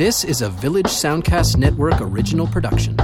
[0.00, 2.96] This is a Village Soundcast Network original production.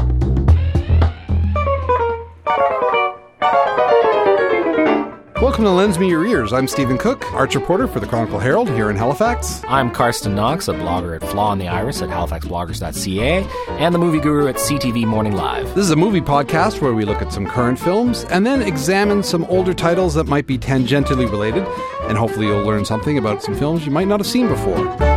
[5.42, 6.54] Welcome to Lends Me Your Ears.
[6.54, 9.62] I'm Stephen Cooke, arts reporter for the Chronicle Herald here in Halifax.
[9.68, 13.46] I'm Carsten Knox, a blogger at Flaw in the Iris at halifaxbloggers.ca,
[13.78, 15.66] and the movie guru at CTV Morning Live.
[15.74, 19.22] This is a movie podcast where we look at some current films and then examine
[19.22, 21.64] some older titles that might be tangentially related,
[22.04, 25.15] and hopefully you'll learn something about some films you might not have seen before.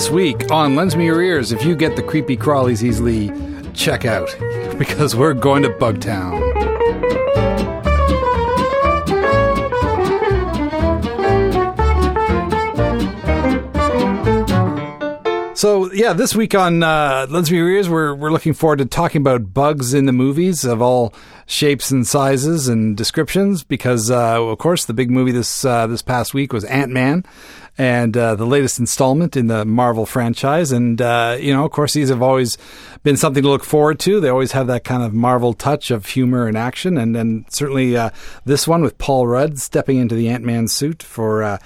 [0.00, 3.30] This week on Lends Me Your Ears, if you get the creepy crawlies easily,
[3.74, 4.34] check out
[4.78, 6.40] because we're going to Bugtown.
[15.54, 18.86] So yeah, this week on uh, Lends Me Your Ears, we're we're looking forward to
[18.86, 21.12] talking about bugs in the movies of all
[21.44, 23.62] shapes and sizes and descriptions.
[23.64, 27.26] Because uh, of course, the big movie this uh, this past week was Ant Man,
[27.80, 30.70] and uh, the latest installment in the Marvel franchise.
[30.70, 32.58] And uh, you know, of course, these have always
[33.04, 34.20] been something to look forward to.
[34.20, 37.96] They always have that kind of Marvel touch of humor and action, and then certainly
[37.96, 38.10] uh,
[38.44, 41.58] this one with Paul Rudd stepping into the Ant Man suit for uh,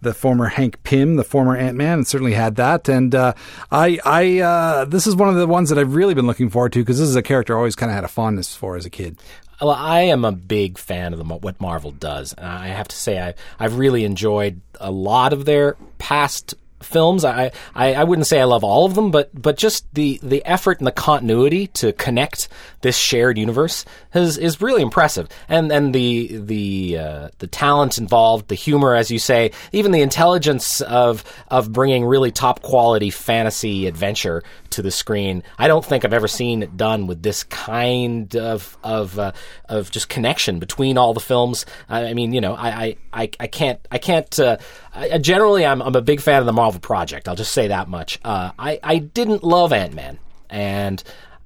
[0.00, 2.88] the former Hank Pym, the former Ant Man, certainly had that.
[2.88, 3.34] And uh,
[3.70, 6.72] I, I, uh, this is one of the ones that I've really been looking forward
[6.72, 8.84] to because this is a character I always kind of had a fondness for as
[8.84, 9.16] a kid.
[9.62, 12.32] Well, I am a big fan of the, what Marvel does.
[12.32, 17.24] And I have to say, I, I've really enjoyed a lot of their past films.
[17.24, 20.44] I, I, I wouldn't say I love all of them, but but just the, the
[20.44, 22.48] effort and the continuity to connect
[22.82, 25.28] this shared universe is is really impressive.
[25.48, 30.02] And and the the uh, the talent involved, the humor, as you say, even the
[30.02, 35.42] intelligence of of bringing really top quality fantasy adventure to the screen.
[35.58, 39.32] I don't think I've ever seen it done with this kind of of uh,
[39.68, 41.66] of just connection between all the films.
[41.88, 44.38] I, I mean, you know, I I, I can't I can't.
[44.38, 44.58] Uh,
[44.94, 47.28] I, generally, I'm I'm a big fan of the Marvel project.
[47.28, 48.18] I'll just say that much.
[48.24, 50.18] Uh, I I didn't love Ant Man,
[50.50, 51.02] and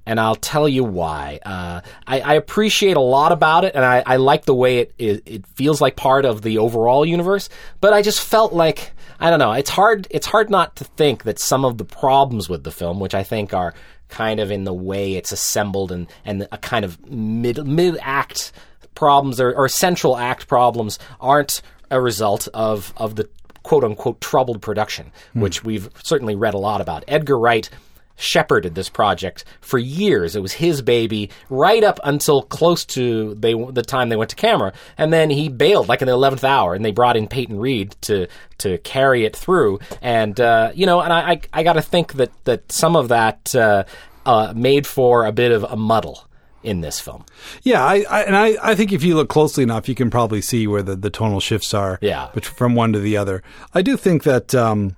[0.07, 1.39] and I'll tell you why.
[1.45, 4.93] Uh, I, I, appreciate a lot about it, and I, I like the way it,
[4.97, 7.49] it, it feels like part of the overall universe.
[7.81, 9.51] But I just felt like I don't know.
[9.51, 10.07] It's hard.
[10.09, 13.23] It's hard not to think that some of the problems with the film, which I
[13.23, 13.73] think are
[14.07, 18.53] kind of in the way it's assembled and and a kind of mid mid act
[18.95, 21.61] problems or, or central act problems, aren't
[21.91, 23.29] a result of of the
[23.67, 25.41] quote unquote troubled production, mm.
[25.41, 27.03] which we've certainly read a lot about.
[27.05, 27.69] Edgar Wright
[28.15, 30.37] shepherded this project for years.
[30.37, 34.37] It was his baby right up until close to they, the time they went to
[34.37, 37.59] camera, and then he bailed like in the eleventh hour, and they brought in Peyton
[37.59, 38.27] Reed to
[38.59, 39.79] to carry it through.
[40.01, 43.09] And uh, you know, and I I, I got to think that that some of
[43.09, 43.83] that uh,
[44.25, 46.23] uh, made for a bit of a muddle
[46.63, 47.25] in this film.
[47.63, 50.41] Yeah, I, I, and I, I think if you look closely enough, you can probably
[50.41, 51.99] see where the, the tonal shifts are.
[52.01, 52.29] Yeah.
[52.41, 53.43] from one to the other.
[53.73, 54.95] I do think that um,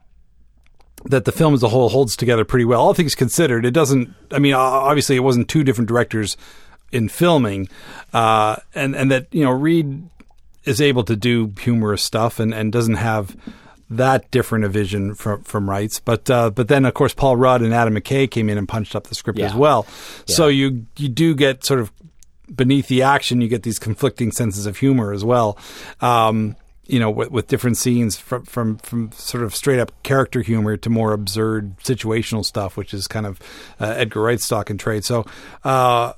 [1.05, 2.81] that the film as a whole holds together pretty well.
[2.81, 4.13] All things considered, it doesn't.
[4.31, 6.37] I mean, obviously, it wasn't two different directors
[6.91, 7.69] in filming,
[8.13, 10.09] uh, and and that you know Reed
[10.65, 13.35] is able to do humorous stuff and, and doesn't have
[13.89, 15.99] that different a vision from from Wright's.
[15.99, 18.95] But uh, but then of course Paul Rudd and Adam McKay came in and punched
[18.95, 19.47] up the script yeah.
[19.47, 19.85] as well.
[20.27, 20.35] Yeah.
[20.35, 21.91] So you you do get sort of
[22.53, 25.57] beneath the action, you get these conflicting senses of humor as well.
[26.01, 26.55] Um,
[26.85, 30.75] you know, with, with different scenes from, from, from sort of straight up character humor
[30.75, 33.39] to more absurd situational stuff, which is kind of
[33.79, 35.05] uh, Edgar Wright's stock and trade.
[35.05, 35.23] So,
[35.63, 36.13] uh,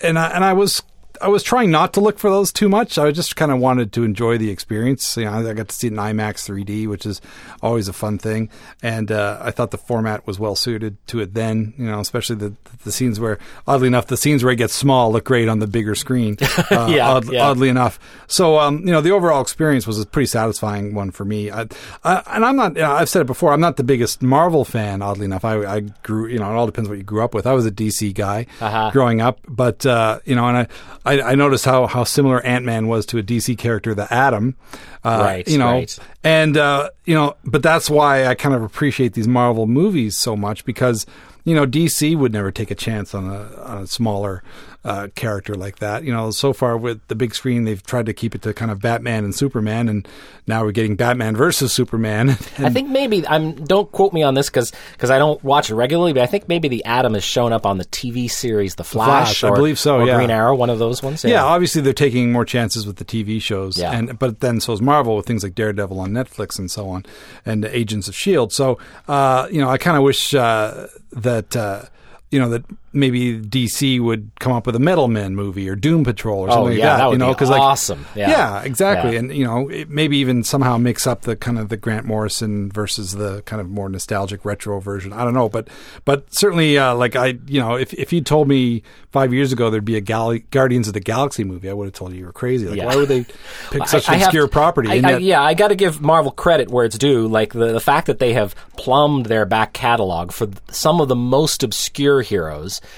[0.00, 0.80] and I, and I was
[1.22, 2.98] I was trying not to look for those too much.
[2.98, 5.16] I just kind of wanted to enjoy the experience.
[5.16, 7.20] You know, I got to see it in IMAX 3D, which is
[7.62, 8.50] always a fun thing,
[8.82, 11.34] and uh, I thought the format was well suited to it.
[11.34, 14.74] Then, you know, especially the the scenes where, oddly enough, the scenes where it gets
[14.74, 16.36] small look great on the bigger screen.
[16.72, 17.98] Uh, yeah, odd, yeah, oddly enough.
[18.28, 21.50] So, um, you know, the overall experience was a pretty satisfying one for me.
[21.50, 21.66] I,
[22.04, 22.76] I, and I'm not.
[22.76, 23.52] You know, I've said it before.
[23.52, 25.02] I'm not the biggest Marvel fan.
[25.02, 26.28] Oddly enough, I, I grew.
[26.28, 27.46] You know, it all depends what you grew up with.
[27.46, 28.90] I was a DC guy uh-huh.
[28.92, 30.66] growing up, but uh, you know, and I
[31.04, 34.56] I, I noticed how, how similar Ant Man was to a DC character, the Atom.
[35.04, 35.48] Uh, right.
[35.48, 35.98] You know, right.
[36.22, 40.36] and, uh, you know, but that's why I kind of appreciate these Marvel movies so
[40.36, 41.06] much because,
[41.44, 44.42] you know, DC would never take a chance on a, on a smaller
[44.84, 46.04] uh, character like that.
[46.04, 48.70] You know, so far with the big screen, they've tried to keep it to kind
[48.70, 50.06] of Batman and Superman, and
[50.46, 52.30] now we're getting Batman versus Superman.
[52.58, 53.64] I think maybe I'm.
[53.64, 56.68] Don't quote me on this because I don't watch it regularly, but I think maybe
[56.68, 59.38] the Atom has shown up on the TV series The Flash.
[59.38, 60.04] Flash or, I believe so.
[60.04, 60.16] Yeah.
[60.16, 61.24] Green Arrow, one of those ones.
[61.24, 61.30] Yeah.
[61.30, 61.44] yeah.
[61.44, 63.78] obviously they're taking more chances with the TV shows.
[63.78, 63.92] Yeah.
[63.92, 67.04] and but then so is Marvel with things like Daredevil on Netflix and so on,
[67.46, 68.52] and Agents of Shield.
[68.52, 71.84] So uh, you know, I kind of wish uh, that uh,
[72.30, 76.04] you know that maybe DC would come up with a Metal Men movie or Doom
[76.04, 76.96] Patrol or something Oh, like that.
[76.98, 78.06] that would you know, be 'cause, like, awesome.
[78.14, 78.30] Yeah.
[78.30, 79.12] yeah, exactly.
[79.12, 79.18] Yeah.
[79.20, 82.70] And you know, it, maybe even somehow mix up the kind of the Grant Morrison
[82.70, 85.12] versus the kind of more nostalgic retro version.
[85.12, 85.68] I don't know, but
[86.04, 89.70] but certainly, uh, like I, you know, if if you told me five years ago
[89.70, 92.26] there'd be a Gal- Guardians of the Galaxy movie, I would have told you you
[92.26, 92.66] were crazy.
[92.68, 92.86] Like, Yeah.
[92.86, 93.24] why would they
[93.70, 94.88] pick such I- I an have obscure to- property?
[94.88, 97.26] I, I- yet- yeah, I got to give Marvel credit where it's due.
[97.28, 101.16] Like the, the fact that they have plumbed their back catalog for some of the
[101.16, 102.88] most obscure heroes mi-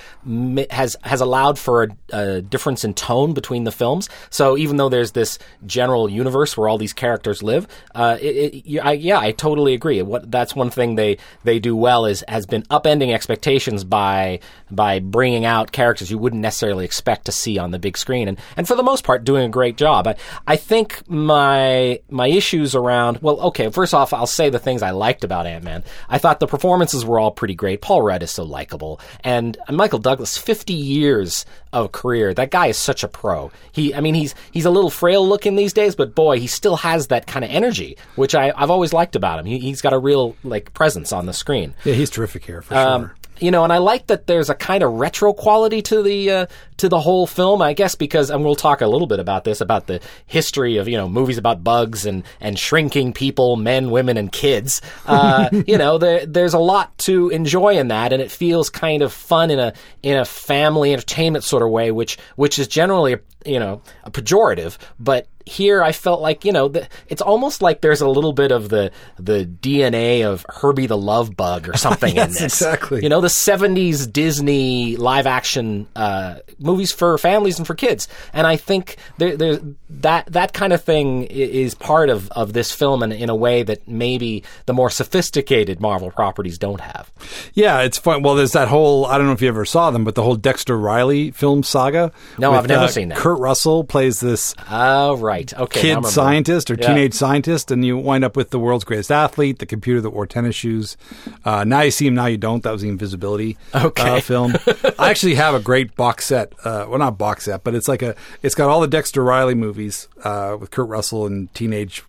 [0.70, 4.08] has has allowed for a, a difference in tone between the films.
[4.30, 8.78] So even though there's this general universe where all these characters live, uh, it, it,
[8.80, 10.00] I, yeah, I totally agree.
[10.02, 14.40] What that's one thing they they do well is has been upending expectations by
[14.70, 18.38] by bringing out characters you wouldn't necessarily expect to see on the big screen, and
[18.56, 20.06] and for the most part doing a great job.
[20.06, 20.16] I
[20.46, 24.90] I think my my issues around well, okay, first off, I'll say the things I
[24.90, 25.84] liked about Ant Man.
[26.08, 27.82] I thought the performances were all pretty great.
[27.82, 32.32] Paul Rudd is so likable, and Michael Douglas, fifty years of career.
[32.34, 33.50] That guy is such a pro.
[33.72, 36.76] He, I mean, he's he's a little frail looking these days, but boy, he still
[36.76, 39.46] has that kind of energy, which I, I've always liked about him.
[39.46, 41.74] He, he's got a real like presence on the screen.
[41.84, 43.14] yeah, he's terrific here for Um, sure.
[43.40, 46.46] You know, and I like that there's a kind of retro quality to the uh,
[46.78, 47.62] to the whole film.
[47.62, 50.88] I guess because, and we'll talk a little bit about this about the history of
[50.88, 54.80] you know movies about bugs and and shrinking people, men, women, and kids.
[55.06, 59.02] Uh, you know, there, there's a lot to enjoy in that, and it feels kind
[59.02, 59.72] of fun in a
[60.02, 64.78] in a family entertainment sort of way, which which is generally you know a pejorative,
[64.98, 68.50] but here I felt like you know the, it's almost like there's a little bit
[68.52, 72.60] of the the DNA of Herbie the Love Bug or something in Yes, this.
[72.62, 73.02] exactly.
[73.02, 78.46] You know the '70s Disney live action uh, movies for families and for kids, and
[78.46, 79.60] I think there, there
[79.90, 83.62] that that kind of thing is part of of this film in, in a way
[83.62, 87.12] that maybe the more sophisticated Marvel properties don't have.
[87.54, 88.22] Yeah, it's fun.
[88.22, 90.36] Well, there's that whole, I don't know if you ever saw them, but the whole
[90.36, 92.12] Dexter Riley film saga.
[92.38, 93.18] No, with, I've never uh, seen that.
[93.18, 95.33] Kurt Russell plays this Oh, right.
[95.42, 95.80] Okay.
[95.80, 96.88] kid scientist or Yeah.
[96.88, 100.26] teenage scientist, and you wind up with the world's greatest athlete, the computer that wore
[100.26, 100.96] tennis shoes.
[101.44, 102.62] Uh, now you see him, now you don't.
[102.62, 104.16] That was the Invisibility Okay.
[104.18, 104.54] uh, film.
[104.98, 106.52] I actually have a great box set.
[106.64, 108.14] Uh, well, not box set, but it's like a.
[108.42, 112.02] It's got all the Dexter Riley movies uh, with Kurt Russell in teenage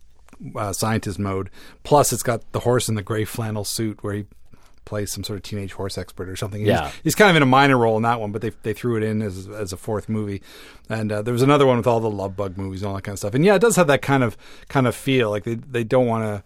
[0.56, 1.50] uh, scientist mode.
[1.84, 4.26] Plus, it's got the horse in the gray flannel suit where he
[4.86, 6.66] plays some sort of teenage horse expert or something.
[6.66, 6.86] Yeah.
[6.86, 8.96] He's, he's kind of in a minor role in that one, but they they threw
[8.98, 10.42] it in as as a fourth movie.
[10.90, 13.04] And uh, there was another one with all the Love Bug movies and all that
[13.04, 13.34] kind of stuff.
[13.34, 14.38] And yeah, it does have that kind of
[14.70, 16.44] kind of feel like they they don't want to.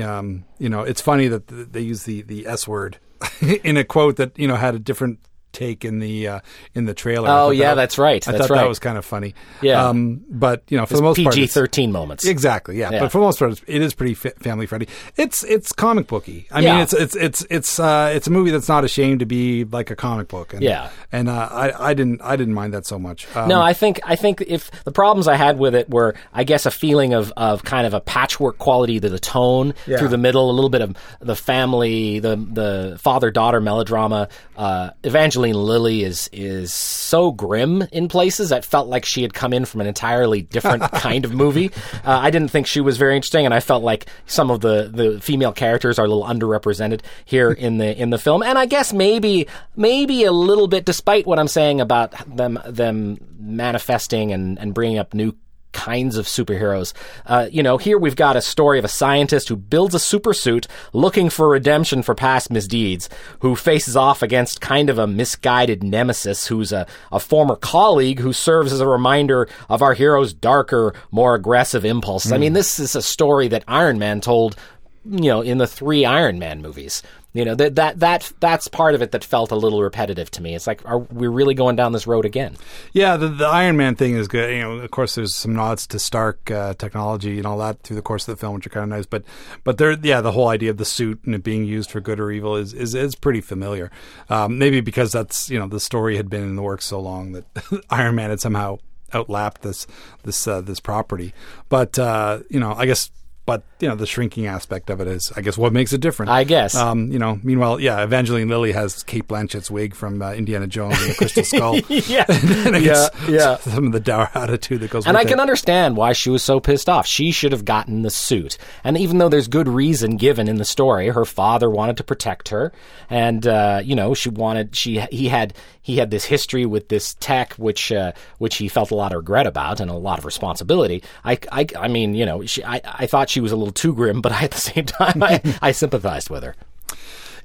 [0.00, 2.98] Um, you know, it's funny that they use the the S word
[3.40, 5.18] in a quote that you know had a different
[5.52, 6.40] take in the uh,
[6.74, 7.28] in the trailer.
[7.30, 8.26] Oh, yeah, that- that's right.
[8.28, 8.60] I That's thought right.
[8.62, 9.34] that was kind of funny.
[9.62, 9.86] Yeah.
[9.88, 12.24] Um, but you know, for the most part, PG it's- thirteen moments.
[12.26, 12.90] Exactly, yeah.
[12.92, 13.00] Yeah.
[13.00, 14.88] But for the most part, it's, pretty fa- family friendly.
[15.16, 16.46] It's it's comic booky.
[16.52, 16.72] I Yeah.
[16.74, 19.90] mean, it's it's it's it's uh, it's a movie that's not ashamed to be like
[19.90, 20.52] a comic book.
[20.52, 20.90] And, Yeah.
[21.10, 23.26] and uh, I I didn't I didn't mind that so much.
[23.34, 26.44] Um, No, I think I think if the problems I had with it were, I
[26.44, 29.98] guess, a feeling of, of kind of a patchwork quality to the tone Yeah.
[29.98, 34.28] through the middle, a little bit of the family, the the father daughter melodrama.
[34.56, 34.90] Uh,
[35.40, 38.52] Evangeline Lilly is is so grim in places.
[38.52, 41.70] It felt like she had come in from an entirely different kind of movie.
[42.04, 44.90] Uh, I didn't think she was very interesting, and I felt like some of the,
[44.92, 48.42] the female characters are a little underrepresented here in the in the film.
[48.42, 49.46] And I guess maybe
[49.76, 54.98] maybe a little bit, despite what I'm saying about them them manifesting and, and bringing
[54.98, 55.34] up new
[55.72, 56.92] kinds of superheroes.
[57.26, 60.66] Uh, you know, here we've got a story of a scientist who builds a supersuit
[60.92, 63.08] looking for redemption for past misdeeds,
[63.40, 68.32] who faces off against kind of a misguided nemesis who's a, a former colleague who
[68.32, 72.32] serves as a reminder of our hero's darker, more aggressive impulses.
[72.32, 74.56] I mean, this is a story that Iron Man told
[75.04, 77.02] you know, in the three Iron Man movies.
[77.32, 80.42] You know, that that that that's part of it that felt a little repetitive to
[80.42, 80.56] me.
[80.56, 82.56] It's like, are we really going down this road again?
[82.92, 84.52] Yeah, the, the Iron Man thing is good.
[84.52, 87.96] You know, of course, there's some nods to Stark uh, technology and all that through
[87.96, 89.06] the course of the film, which are kind of nice.
[89.06, 89.22] But,
[89.62, 92.18] but there, yeah, the whole idea of the suit and it being used for good
[92.18, 93.92] or evil is is, is pretty familiar.
[94.28, 97.32] Um, maybe because that's you know the story had been in the works so long
[97.32, 97.44] that
[97.90, 98.78] Iron Man had somehow
[99.12, 99.86] outlapped this
[100.24, 101.32] this uh, this property.
[101.68, 103.10] But uh, you know, I guess.
[103.46, 106.30] But you know the shrinking aspect of it is, I guess, what makes it different.
[106.30, 106.74] I guess.
[106.76, 107.40] Um, you know.
[107.42, 111.42] Meanwhile, yeah, Evangeline Lilly has Cate Blanchett's wig from uh, Indiana Jones and the Crystal
[111.44, 111.78] Skull.
[111.88, 113.56] yeah, and I yeah, yeah.
[113.60, 115.40] some of the dour attitude that goes And I can it.
[115.40, 117.06] understand why she was so pissed off.
[117.06, 118.56] She should have gotten the suit.
[118.84, 122.50] And even though there's good reason given in the story, her father wanted to protect
[122.50, 122.72] her,
[123.08, 125.54] and uh, you know she wanted she he had
[125.90, 129.18] he had this history with this tech, which uh, which he felt a lot of
[129.18, 131.02] regret about and a lot of responsibility.
[131.24, 133.94] I I, I mean you know she, I I thought she was a little too
[133.94, 136.54] grim, but at the same time I, I sympathized with her.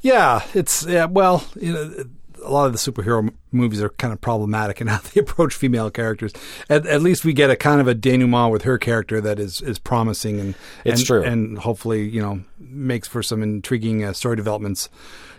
[0.01, 1.05] Yeah, it's yeah.
[1.05, 2.05] Well, you know,
[2.45, 5.89] a lot of the superhero movies are kind of problematic in how they approach female
[5.89, 6.31] characters.
[6.69, 9.61] At, at least we get a kind of a denouement with her character that is
[9.61, 11.23] is promising and It's and, true.
[11.23, 14.89] and hopefully you know makes for some intriguing uh, story developments.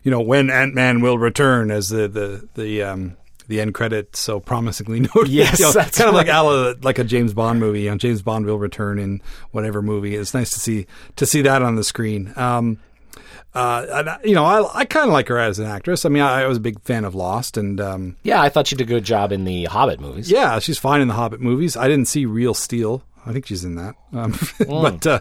[0.02, 2.82] You know when Ant Man will return as the the the.
[2.82, 3.16] Um,
[3.48, 5.28] the end credit so promisingly noted.
[5.28, 6.34] Yes, You know, that's kind of like right.
[6.34, 7.82] ala, like a James Bond movie.
[7.82, 9.22] You know, James Bond will return in
[9.52, 10.16] whatever movie.
[10.16, 12.32] It's nice to see to see that on the screen.
[12.34, 12.78] Um,
[13.56, 13.86] uh,
[14.18, 16.04] and, you know, I, I kind of like her as an actress.
[16.04, 18.66] I mean, I, I was a big fan of Lost, and um, Yeah, I thought
[18.66, 20.30] she did a good job in the Hobbit movies.
[20.30, 21.76] yeah, she's fine in the Hobbit movies.
[21.76, 23.02] I didn't see Real Steel.
[23.24, 25.20] I think she's in that, um, but uh,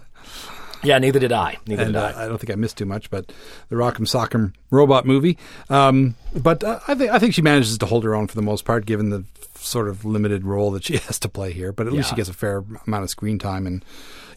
[0.83, 1.57] Yeah, neither did I.
[1.65, 2.25] Neither and did uh, I.
[2.25, 3.09] I don't think I missed too much.
[3.09, 3.31] But
[3.69, 5.37] the Rock'em Sock'em robot movie.
[5.69, 8.43] Um, but uh, I think I think she manages to hold her own for the
[8.43, 9.23] most part, given the
[9.55, 11.71] sort of limited role that she has to play here.
[11.71, 13.83] But at least she gets a fair amount of screen time, and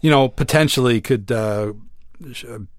[0.00, 1.31] you know, potentially could.
[1.31, 1.73] Uh,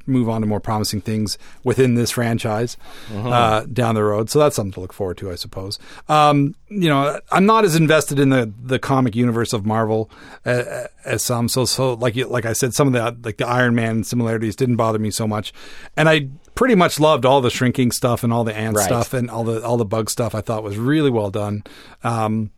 [0.06, 2.78] move on to more promising things within this franchise
[3.14, 4.30] uh, down the road.
[4.30, 5.80] So that's something to look forward to, I suppose.
[6.08, 10.10] Um, you know, I'm not as invested in the, the comic universe of Marvel
[10.46, 11.48] uh, as some.
[11.50, 14.76] So, so like like I said, some of the like the Iron Man similarities didn't
[14.76, 15.54] bother me so much,
[15.96, 18.86] and I pretty much loved all the shrinking stuff and all the ant Right.
[18.86, 20.36] stuff and all the all the bug stuff.
[20.36, 21.64] I thought was really well done.
[22.04, 22.52] Um,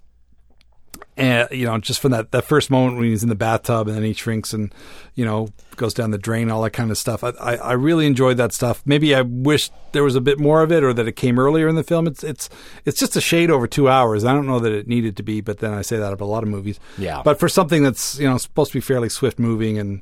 [1.18, 3.96] and you know, just from that that first moment when he's in the bathtub and
[3.96, 4.74] then he shrinks and
[5.16, 7.24] you know goes down the drain, all that kind of stuff.
[7.24, 8.82] I, I, I really enjoyed that stuff.
[8.86, 11.68] Maybe I wish there was a bit more of it, or that it came earlier
[11.68, 12.08] in the film.
[12.08, 12.50] It's it's
[12.86, 14.24] it's just a shade over two hours.
[14.24, 16.32] I don't know that it needed to be, but then I say that about a
[16.32, 16.80] lot of movies.
[16.98, 17.22] Yeah.
[17.24, 20.02] But for something that's you know supposed to be fairly swift moving and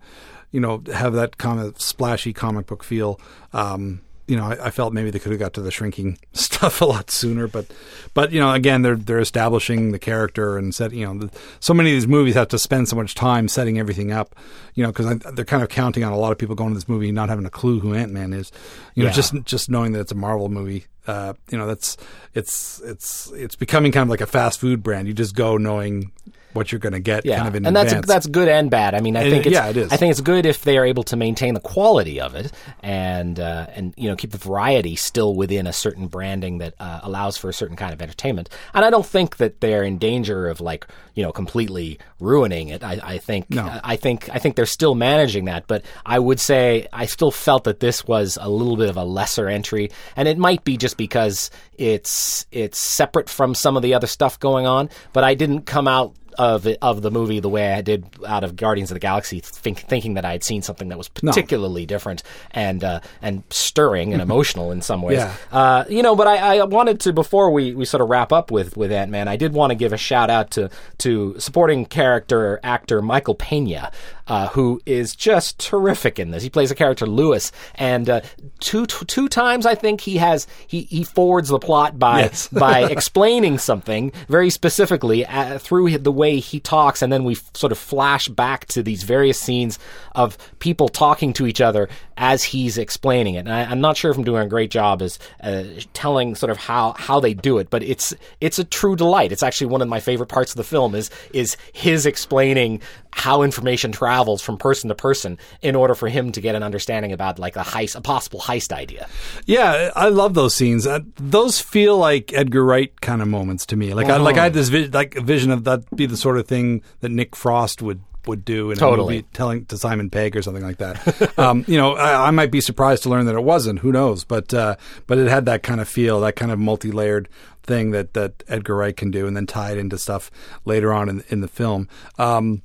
[0.51, 3.20] you know have that kind of splashy comic book feel.
[3.51, 6.82] Um, you know, I, I felt maybe they could have got to the shrinking stuff
[6.82, 7.66] a lot sooner, but,
[8.14, 10.94] but you know, again, they're they're establishing the character and set.
[10.94, 13.80] You know, the, so many of these movies have to spend so much time setting
[13.80, 14.36] everything up.
[14.76, 16.88] You know, because they're kind of counting on a lot of people going to this
[16.88, 18.52] movie not having a clue who Ant Man is.
[18.96, 19.14] You know, Yeah.
[19.16, 20.86] just just knowing that it's a Marvel movie.
[21.10, 21.98] Uh, you know, that's
[22.34, 25.08] it's it's it's becoming kind of like a fast food brand.
[25.08, 26.12] You just go knowing
[26.54, 28.08] what you're going to get, Yeah, kind of in and that's advance.
[28.08, 28.96] that's good and bad.
[28.96, 29.94] I mean, I And- think it's, yeah, it is.
[29.94, 32.51] I think it's good if they are able to maintain the quality of it
[32.82, 37.01] and uh, and you know keep the variety still within a certain branding that uh,
[37.04, 38.50] allows for a certain kind of entertainment.
[38.74, 42.84] And I don't think that they're in danger of like you know completely ruining it.
[42.84, 43.80] I, I think No.
[43.84, 45.68] I think I think they're still managing that.
[45.68, 49.04] But I would say I still felt that this was a little bit of a
[49.04, 53.94] lesser entry, and it might be just because it's it's separate from some of the
[53.94, 54.89] other stuff going on.
[55.13, 58.43] But I didn't come out of it, of the movie the way I did out
[58.43, 61.86] of Guardians of the Galaxy, think, thinking that I had seen something that was particularly
[61.86, 65.17] different and uh, and stirring and emotional in some ways.
[65.19, 65.34] Yeah.
[65.51, 68.50] Uh, you know, but I, I wanted to before we, we sort of wrap up
[68.50, 70.69] with with Ant Man, I did want to give a shout out to
[71.00, 73.91] to supporting character actor Michael Pena.
[74.27, 76.43] Uh, who is just terrific in this?
[76.43, 78.22] He plays a character Lewis, and uh,
[78.60, 82.48] two t- two times I think he has he, he forwards the plot by Yes.
[82.48, 87.50] by explaining something very specifically uh, through the way he talks, and then we f-
[87.54, 89.80] sort of flash back to these various scenes
[90.14, 93.40] of people talking to each other as he's explaining it.
[93.40, 96.52] And I, I'm not sure if I'm doing a great job as uh, telling sort
[96.52, 99.32] of how how they do it, but it's it's a true delight.
[99.32, 103.42] It's actually one of my favorite parts of the film is is his explaining how
[103.42, 107.40] information travels from person to person in order for him to get an understanding about
[107.40, 109.08] like a heist, a possible heist idea.
[109.46, 110.86] Yeah, I love those scenes.
[110.86, 113.94] Uh, those feel like Edgar Wright kind of moments to me.
[113.94, 116.48] Like I like I had this vi- like vision of that be the sort of
[116.48, 119.16] thing that Nick Frost would would do in a Totally.
[119.18, 121.38] movie, telling to Simon Pegg or something like that.
[121.38, 123.80] um, you know, I, I might be surprised to learn that it wasn't.
[123.80, 124.24] Who knows?
[124.24, 127.28] But uh, but it had that kind of feel, that kind of multi layered
[127.64, 130.32] thing that that Edgar Wright can do, and then tie it into stuff
[130.66, 131.90] later on in in the film.
[132.18, 132.62] Um,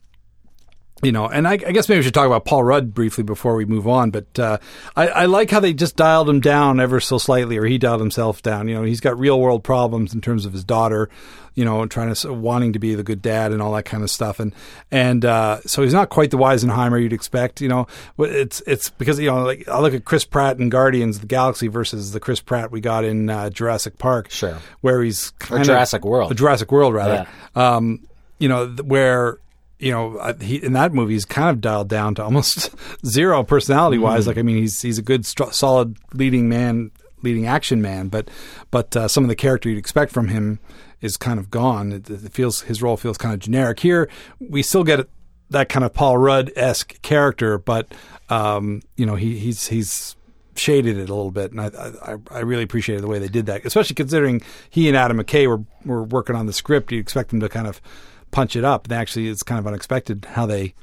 [1.04, 3.56] you know, and I, I guess maybe we should talk about Paul Rudd briefly before
[3.56, 4.10] we move on.
[4.10, 4.58] But uh,
[4.96, 8.00] I, I like how they just dialed him down ever so slightly, or he dialed
[8.00, 8.68] himself down.
[8.68, 11.10] You know, he's got real world problems in terms of his daughter.
[11.56, 14.10] You know, trying to wanting to be the good dad and all that kind of
[14.10, 14.52] stuff, and
[14.90, 17.60] and uh, so he's not quite the Weisenheimer you'd expect.
[17.60, 17.86] You know,
[18.18, 21.28] it's it's because you know, like I look at Chris Pratt in Guardians of the
[21.28, 24.58] Galaxy versus the Chris Pratt we got in uh, Jurassic Park, Sure.
[24.80, 26.32] where he's kind of- Jurassic World.
[26.32, 27.26] uh, Jurassic World rather.
[27.54, 28.00] Um,
[28.40, 29.38] you know, th- where
[29.78, 32.74] you know uh, he in that movie he's kind of dialed down to almost
[33.06, 34.26] zero personality wise.
[34.26, 36.90] Like I mean, he's he's a good str- solid leading man,
[37.22, 38.28] leading action man, but
[38.72, 40.58] but uh, some of the character you'd expect from him
[41.00, 41.92] is kind of gone.
[41.92, 43.80] It, it feels his role feels kind of generic.
[43.80, 44.08] Here
[44.38, 45.08] we still get
[45.50, 47.92] that kind of Paul Rudd esque character, but
[48.28, 50.16] um, you know he he's he's
[50.56, 51.70] shaded it a little bit, and I,
[52.02, 55.46] I I really appreciated the way they did that, especially considering he and Adam McKay
[55.46, 56.92] were were working on the script.
[56.92, 57.80] You expect them to kind of
[58.30, 60.74] punch it up, and actually, it's kind of unexpected how they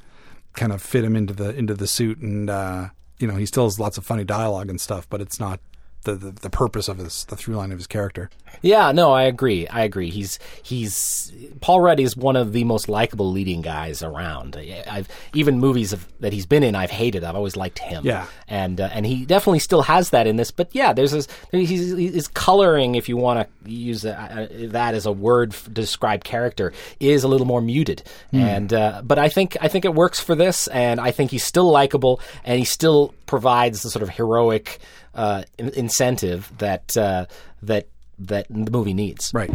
[0.54, 2.88] kind of fit him into the into the suit, and uh,
[3.18, 5.60] you know he still has lots of funny dialogue and stuff, but it's not
[6.04, 8.30] the, the, the purpose of his the through line of his character.
[8.60, 9.66] Yeah, no, I agree.
[9.68, 10.10] I agree.
[10.10, 14.56] He's he's Paul Rudd is one of the most likable leading guys around.
[14.56, 17.24] I've even movies of, that he's been in, I've hated.
[17.24, 18.04] I've always liked him.
[18.04, 18.26] Yeah.
[18.48, 20.50] and uh, and he definitely still has that in this.
[20.50, 21.28] But yeah, there's this.
[21.50, 26.22] He's, his coloring, if you want to use uh, that as a word to describe
[26.24, 28.02] character, is a little more muted.
[28.32, 31.44] And uh, but I think I think it works for this, and I think he's
[31.44, 34.78] still likable, and he still provides the sort of heroic
[35.14, 37.26] uh, incentive that uh,
[37.62, 37.88] that
[38.18, 39.32] that the movie needs.
[39.34, 39.50] Right.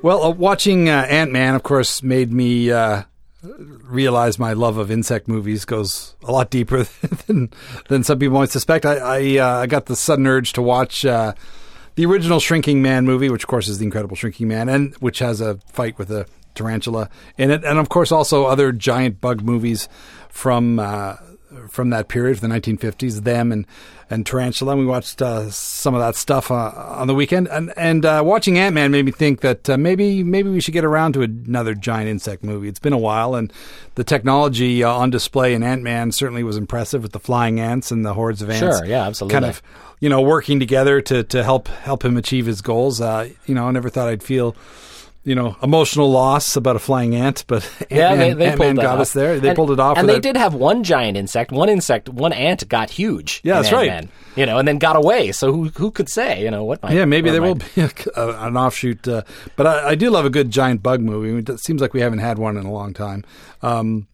[0.00, 3.02] Well, uh, watching uh, Ant Man, of course, made me uh,
[3.42, 6.84] realize my love of insect movies goes a lot deeper
[7.26, 7.50] than
[7.88, 8.86] than some people might suspect.
[8.86, 11.34] I I, uh, I got the sudden urge to watch uh,
[11.96, 15.18] the original Shrinking Man movie, which of course is the Incredible Shrinking Man, and which
[15.18, 19.42] has a fight with a tarantula in it, and of course also other giant bug
[19.42, 19.88] movies
[20.28, 20.78] from.
[20.78, 21.16] Uh,
[21.68, 23.66] from that period, from the 1950s, them and
[24.10, 24.72] and Tarantula.
[24.72, 28.22] And we watched uh, some of that stuff uh, on the weekend, and and uh,
[28.24, 31.22] watching Ant Man made me think that uh, maybe maybe we should get around to
[31.22, 32.68] another giant insect movie.
[32.68, 33.52] It's been a while, and
[33.94, 37.90] the technology uh, on display in Ant Man certainly was impressive with the flying ants
[37.90, 38.78] and the hordes of ants.
[38.78, 39.34] Sure, yeah, absolutely.
[39.34, 39.62] Kind of,
[40.00, 43.00] you know, working together to to help help him achieve his goals.
[43.00, 44.56] Uh, you know, I never thought I'd feel.
[45.28, 48.94] You know, emotional loss about a flying ant, but Yeah, Ant-Man, they, they Ant-Man got
[48.94, 49.00] off.
[49.00, 49.38] us there.
[49.38, 51.52] They And- pulled it off, and they that- did have one giant insect.
[51.52, 53.40] One insect, one ant got huge.
[53.44, 53.90] Yeah, that's right.
[53.90, 55.32] Ant-Man, You know, and then got away.
[55.32, 56.42] So who who could say?
[56.42, 56.82] You know what?
[56.82, 57.90] Might, Yeah, maybe there will be a,
[58.46, 59.06] an offshoot.
[59.06, 59.22] Uh,
[59.56, 61.52] but I, I do love a good giant bug movie.
[61.52, 63.22] It seems like we haven't had one in a long time.
[63.62, 64.06] Um,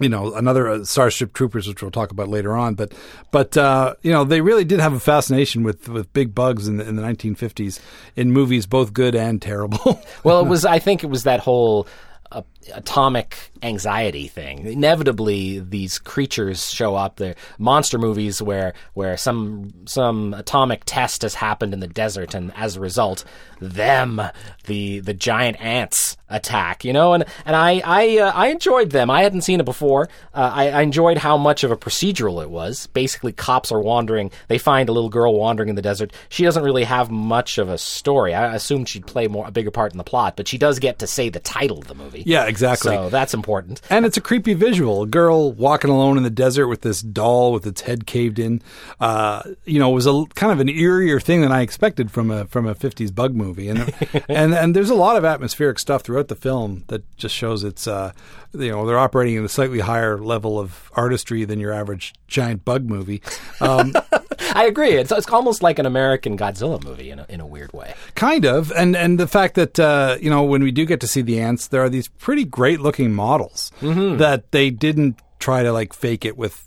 [0.00, 2.74] you know, another uh, Starship Troopers, which we'll talk about later on.
[2.74, 2.92] But,
[3.30, 6.78] but uh, you know, they really did have a fascination with, with big bugs in
[6.78, 7.80] the in the 1950s
[8.16, 10.02] in movies, both good and terrible.
[10.24, 10.64] Well, it was.
[10.64, 11.86] I think it was that whole
[12.32, 12.42] uh,
[12.74, 14.66] atomic anxiety thing.
[14.66, 17.16] Inevitably, these creatures show up.
[17.16, 22.52] They're monster movies where where some some atomic test has happened in the desert, and
[22.56, 23.24] as a result,
[23.60, 24.20] them
[24.66, 26.84] the the giant ants attack.
[26.84, 29.10] You know, and and I I uh, I enjoyed them.
[29.10, 30.08] I hadn't seen it before.
[30.34, 32.86] Uh, I, I enjoyed how much of a procedural it was.
[32.88, 34.30] Basically, cops are wandering.
[34.48, 36.12] They find a little girl wandering in the desert.
[36.28, 38.34] She doesn't really have much of a story.
[38.34, 40.98] I assumed she'd play more a bigger part in the plot, but she does get
[41.00, 42.22] to say the title of the movie.
[42.26, 42.94] yeah, exactly.
[42.94, 43.80] So that's important.
[43.88, 45.02] And it's a creepy visual.
[45.02, 48.60] A girl walking alone in the desert with this doll with its head caved in.
[49.00, 52.30] Uh, you know, it was a kind of an eerier thing than I expected from
[52.30, 53.68] a from a '50s bug movie.
[53.68, 53.94] And
[54.28, 57.86] and and there's a lot of atmospheric stuff throughout the film that just shows it's
[57.86, 58.12] uh,
[58.52, 62.64] you know they're operating at a slightly higher level of artistry than your average giant
[62.64, 63.22] bug movie.
[63.60, 63.94] Um,
[64.52, 64.92] I agree.
[64.94, 67.94] It's, it's almost like an American Godzilla movie in a, in a weird way.
[68.14, 71.06] Kind of, and and the fact that uh, you know when we do get to
[71.06, 75.72] see the ants, there are these pretty great looking models that they didn't try to
[75.72, 76.66] like fake it with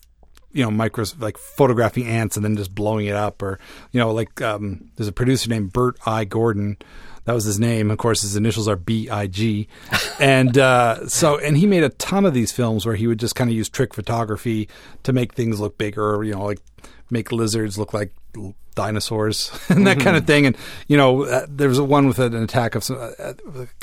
[0.53, 3.59] you know micros like photographing ants and then just blowing it up or
[3.91, 6.77] you know like um, there's a producer named Bert I Gordon.
[7.25, 7.89] That was his name.
[7.89, 9.67] Of course, his initials are B I G,
[10.19, 13.35] and uh, so and he made a ton of these films where he would just
[13.35, 14.69] kind of use trick photography
[15.03, 16.15] to make things look bigger.
[16.15, 16.59] Or, you know, like
[17.09, 18.13] make lizards look like
[18.73, 20.45] dinosaurs and that kind of thing.
[20.45, 20.57] And
[20.87, 23.33] you know, uh, there was one with an attack of some uh, uh,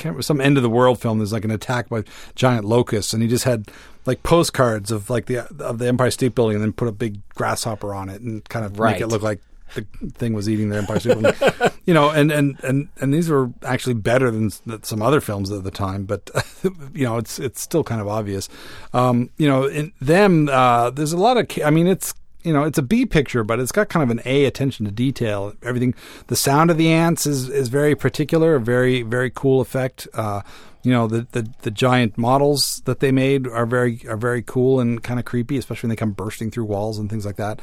[0.03, 1.17] remember, some end of the world film.
[1.19, 2.03] There's like an attack by
[2.35, 3.69] giant locusts, and he just had
[4.05, 7.21] like postcards of like the of the Empire State Building, and then put a big
[7.35, 8.93] grasshopper on it and kind of Right.
[8.93, 9.39] make it look like
[9.73, 11.71] the thing was eating the Empire State Building.
[11.85, 14.49] you know, and, and, and, and these were actually better than
[14.83, 16.29] some other films at the time, but
[16.93, 18.49] you know, it's it's still kind of obvious.
[18.93, 21.47] Um, you know, in them, uh, there's a lot of.
[21.63, 24.21] I mean, it's you know, it's a B picture, but it's got kind of an
[24.25, 25.53] A attention to detail.
[25.63, 25.93] Everything,
[26.27, 30.07] the sound of the ants is is very particular, a very very cool effect.
[30.13, 30.41] Uh,
[30.83, 34.79] you know, the, the the giant models that they made are very are very cool
[34.79, 37.61] and kind of creepy, especially when they come bursting through walls and things like that.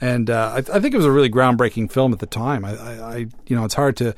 [0.00, 2.64] And uh, I, I think it was a really groundbreaking film at the time.
[2.64, 3.16] I, I, I
[3.46, 4.14] you know, it's hard to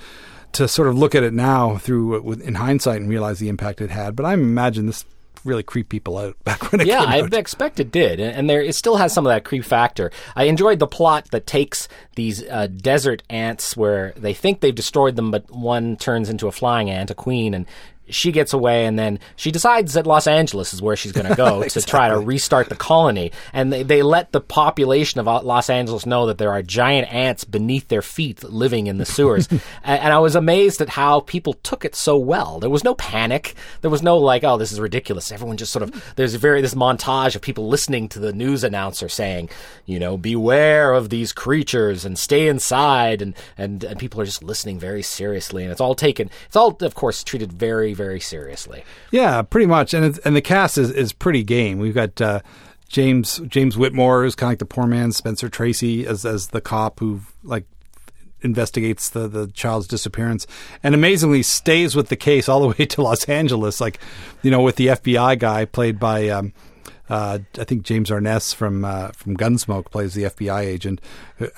[0.52, 3.90] to sort of look at it now through in hindsight and realize the impact it
[3.90, 4.14] had.
[4.14, 5.04] But I imagine this
[5.44, 8.50] really creep people out back when it Yeah, came I expect it did, and and
[8.50, 10.10] there it still has some of that creep factor.
[10.36, 15.16] I enjoyed the plot that takes these uh, desert ants where they think they've destroyed
[15.16, 17.66] them, but one turns into a flying ant, a queen, and
[18.12, 21.34] she gets away, and then she decides that Los Angeles is where she's going to
[21.34, 23.32] go to try to restart the colony.
[23.52, 27.44] And they, they let the population of Los Angeles know that there are giant ants
[27.44, 29.48] beneath their feet living in the sewers.
[29.50, 32.60] and, and I was amazed at how people took it so well.
[32.60, 33.54] There was no panic.
[33.80, 35.32] There was no like, oh, this is ridiculous.
[35.32, 38.64] Everyone just sort of there's a very this montage of people listening to the news
[38.64, 39.50] announcer saying,
[39.86, 44.42] you know, beware of these creatures and stay inside, and and and people are just
[44.42, 46.30] listening very seriously, and it's all taken.
[46.46, 48.84] It's all, of course, treated very very seriously.
[49.10, 49.94] Yeah, pretty much.
[49.94, 51.78] And and the cast is, is pretty game.
[51.78, 52.40] We've got uh,
[52.88, 56.60] James James Whitmore is kind of like the poor man Spencer Tracy as as the
[56.60, 57.64] cop who like
[58.42, 60.46] investigates the the child's disappearance
[60.82, 63.98] and amazingly stays with the case all the way to Los Angeles like
[64.42, 66.52] you know with the FBI guy played by um,
[67.08, 71.00] uh, I think James Arness from uh, from Gunsmoke plays the FBI agent,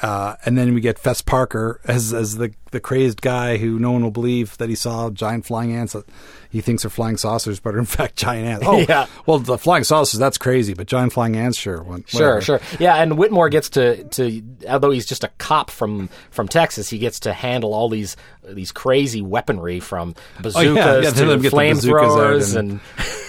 [0.02, 3.92] uh, and then we get Fess Parker as as the the crazed guy who no
[3.92, 6.04] one will believe that he saw giant flying ants that
[6.50, 8.64] he thinks are flying saucers, but are in fact giant ants.
[8.66, 9.06] Oh, Yeah.
[9.26, 11.82] Well, the flying saucers that's crazy, but giant flying ants, sure.
[11.82, 12.60] What- Sure, sure.
[12.80, 16.98] Yeah, and Whitmore gets to, to although he's just a cop from, from Texas, he
[16.98, 18.16] gets to handle all these
[18.46, 22.70] these crazy weaponry from bazookas Oh, yeah, him to get the bazookas out flamethrowers and-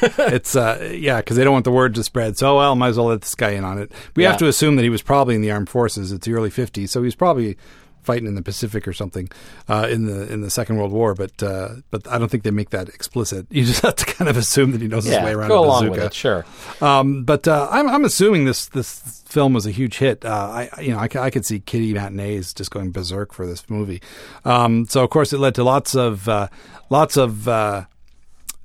[0.01, 2.89] and, it's uh yeah because they don't want the word to spread so well might
[2.89, 4.31] as well let this guy in on it we Yeah.
[4.31, 6.89] have to assume that he was probably in the armed forces it's the early 50s
[6.89, 7.57] so he was probably
[8.01, 9.27] fighting in the pacific or something
[9.67, 12.51] uh, in the in the second world war but uh, but i don't think they
[12.51, 15.33] make that explicit you just have to kind of assume that he knows his way
[15.33, 16.13] around go a along bazooka with it.
[16.13, 16.45] Sure.
[16.81, 20.23] um, but uh, I'm, I'm assuming this this film was a huge hit.
[20.23, 23.69] Uh, I you know I, I could see kitty matinees just going berserk for this
[23.69, 24.01] movie.
[24.45, 26.47] Um, so of course it led to lots of uh,
[26.89, 27.47] lots of.
[27.47, 27.85] Uh,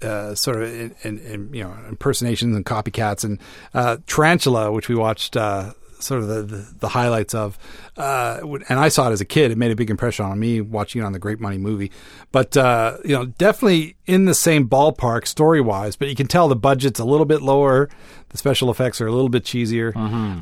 [0.03, 3.39] uh, sort of in, in, in, you know impersonations and copycats and
[3.75, 7.59] uh, Tarantula, which we watched uh, sort of the, the, the highlights of,
[7.97, 9.51] uh, and I saw it as a kid.
[9.51, 11.91] It made a big impression on me watching it on the Great Money movie.
[12.33, 15.97] But uh, you know, definitely in the same ballpark story wise.
[15.97, 17.89] But you can tell the budget's a little bit lower.
[18.31, 19.93] The special effects are a little bit cheesier.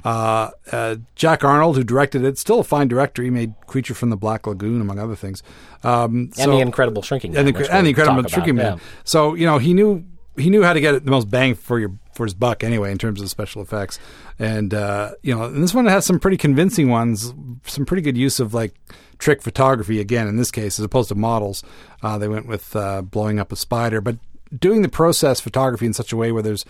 [0.04, 3.22] Uh, uh, Jack Arnold, who directed it, still a fine director.
[3.22, 5.42] He made Creature from the Black Lagoon, among other things.
[5.82, 7.46] Um, And so- the Incredible Shrinking Man.
[7.46, 8.74] and the, and the incredible shrinking man.
[8.74, 8.84] yeah.
[9.04, 10.04] So you know he knew
[10.38, 12.98] he knew how to get the most bang for your for his buck anyway in
[12.98, 13.98] terms of special effects,
[14.38, 17.32] and uh, you know and this one has some pretty convincing ones,
[17.64, 18.74] some pretty good use of like
[19.18, 21.62] trick photography again in this case as opposed to models.
[22.02, 24.16] Uh, they went with uh, blowing up a spider, but
[24.56, 26.64] doing the process photography in such a way where there's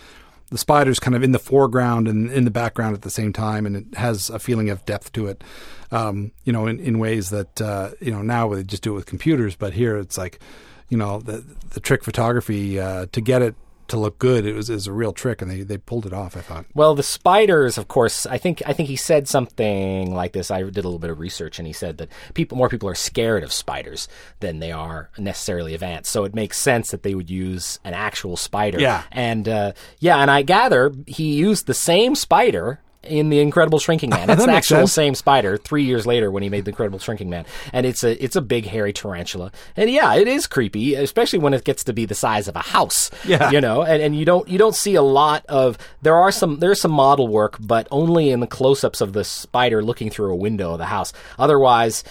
[0.49, 3.65] the spider's kind of in the foreground and in the background at the same time,
[3.65, 5.43] and it has a feeling of depth to it.
[5.91, 8.95] Um, you know, in, in ways that uh, you know now they just do it
[8.95, 10.39] with computers, but here it's like,
[10.89, 13.55] you know, the the trick photography uh, to get it
[13.89, 14.45] to look good.
[14.45, 16.37] It was is a real trick, and they they pulled it off.
[16.37, 16.65] I thought.
[16.73, 18.25] Well, the spiders, of course.
[18.25, 20.49] I think I think he said something like this.
[20.49, 22.95] I did a little bit of research, and he said that people more people are
[22.95, 24.07] scared of spiders
[24.39, 26.09] than they are necessarily of ants.
[26.09, 28.79] So it makes sense that they would use an actual spider.
[28.79, 29.03] Yeah.
[29.11, 32.81] and uh, yeah, and I gather he used the same spider.
[33.01, 34.93] In the Incredible Shrinking Man, it's the actual sense.
[34.93, 35.55] same spider.
[35.57, 38.41] Three years later, when he made the Incredible Shrinking Man, and it's a it's a
[38.41, 42.15] big hairy tarantula, and yeah, it is creepy, especially when it gets to be the
[42.15, 43.09] size of a house.
[43.25, 43.51] Yeah.
[43.51, 46.59] you know, and, and you don't you don't see a lot of there are some
[46.59, 50.35] there's some model work, but only in the close-ups of the spider looking through a
[50.35, 51.13] window of the house.
[51.37, 52.09] Otherwise, the,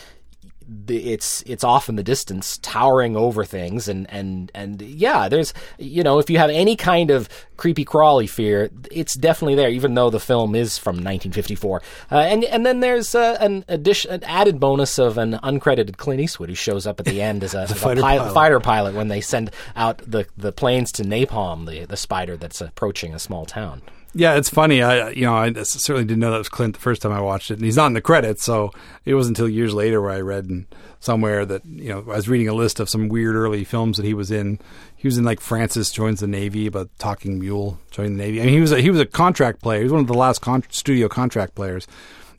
[0.89, 6.03] it's it's off in the distance, towering over things, and and and yeah, there's you
[6.03, 9.71] know if you have any kind of creepy crawly fear, it's definitely there.
[9.71, 14.11] Even though the film is from 1954, uh, and and then there's uh, an addition,
[14.11, 17.55] an added bonus of an uncredited Clint Eastwood who shows up at the end as
[17.55, 18.35] a, as a fighter pilot, pilot.
[18.35, 22.61] fighter pilot when they send out the the planes to napalm the the spider that's
[22.61, 23.83] approaching a small town.
[24.15, 24.83] Yeah, it's funny.
[24.83, 27.51] I you know I certainly didn't know that was Clint the first time I watched
[27.51, 28.43] it, and he's not in the credits.
[28.43, 28.73] So
[29.05, 30.67] it wasn't until years later where I read
[31.01, 34.07] somewhere that you know I was reading a list of some weird early films that
[34.07, 34.59] he was in.
[34.97, 38.41] He was in like Francis joins the Navy about Talking Mule joining the Navy.
[38.41, 39.79] I mean he was a, he was a contract player.
[39.79, 41.87] He was one of the last con- studio contract players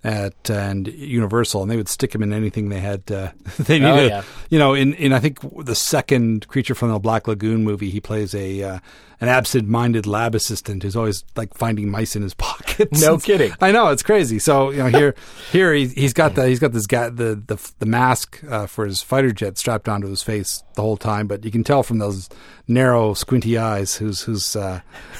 [0.04, 3.12] at and Universal, and they would stick him in anything they had.
[3.12, 4.24] Uh, they Oh, needed, yeah.
[4.50, 8.00] you know, in, in I think the second Creature from the Black Lagoon movie, he
[8.00, 8.80] plays a uh,
[9.22, 13.02] an absent-minded lab assistant who's always like finding mice in his pockets.
[13.02, 13.52] No kidding.
[13.60, 14.40] I know it's crazy.
[14.40, 15.16] So you know here
[15.52, 18.86] here he, he's got the he's got this guy the the the mask uh, for
[18.86, 21.98] his fighter jet strapped onto his face the whole time, but you can tell from
[21.98, 22.30] those
[22.70, 24.80] narrow squinty eyes who's who's uh,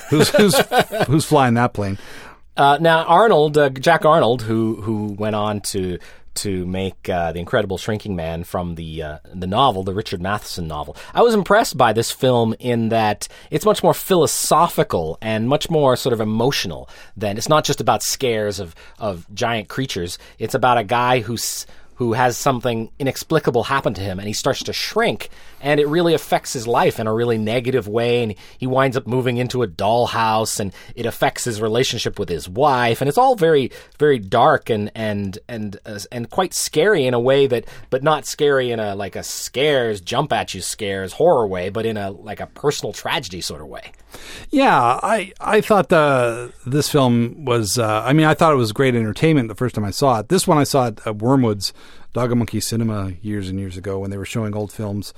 [0.10, 0.56] who's who's
[1.08, 1.98] who's flying that plane.
[2.60, 5.98] Uh, now Arnold, uh, Jack Arnold, who who went on to
[6.36, 10.68] to make uh, the Incredible Shrinking Man from the uh, the novel, the Richard Matheson
[10.68, 10.98] novel.
[11.14, 15.96] I was impressed by this film in that it's much more philosophical and much more
[15.96, 20.20] sort of emotional than it's not just about scares of of giant creatures.
[20.38, 21.66] It's about a guy who's
[22.00, 26.14] who has something inexplicable happen to him and he starts to shrink and it really
[26.14, 29.68] affects his life in a really negative way and he winds up moving into a
[29.68, 34.70] dollhouse and it affects his relationship with his wife and it's all very very dark
[34.70, 38.80] and and and uh, and quite scary in a way that but not scary in
[38.80, 42.48] a like a scares jump at you scares horror way but in a like a
[42.48, 43.92] personal tragedy sort of way
[44.50, 47.78] Yeah, I I thought the this film was.
[47.78, 50.30] Uh, I mean, I thought it was great entertainment the first time I saw it.
[50.30, 51.74] This one I saw it at Wormwood's
[52.14, 55.14] Dog and Monkey Cinema years and years ago when they were showing old films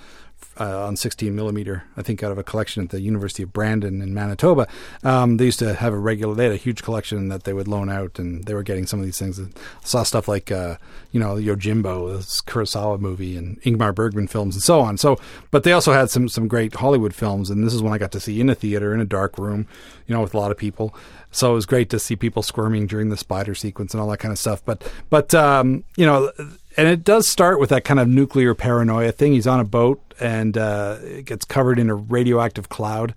[0.59, 1.83] uh, on 16 millimeter.
[1.95, 4.67] I think out of a collection at the University of Brandon in Manitoba.
[5.03, 6.35] Um, they used to have a regular.
[6.35, 8.99] They had a huge collection that they would loan out, and they were getting some
[8.99, 9.39] of these things.
[9.39, 9.45] I
[9.83, 10.77] saw stuff like uh,
[11.11, 14.97] you know Yojimbo, this Kurosawa movie, and Ingmar Bergman films, and so on.
[14.97, 15.17] So,
[15.51, 18.11] but they also had some some great Hollywood films, and this is when I got
[18.11, 19.67] to see in a theater in a dark room,
[20.07, 20.93] you know, with a lot of people.
[21.31, 24.17] So it was great to see people squirming during the spider sequence and all that
[24.17, 24.63] kind of stuff.
[24.65, 26.31] But but um, you know,
[26.77, 29.33] and it does start with that kind of nuclear paranoia thing.
[29.33, 33.13] He's on a boat and uh, it gets covered in a radioactive cloud,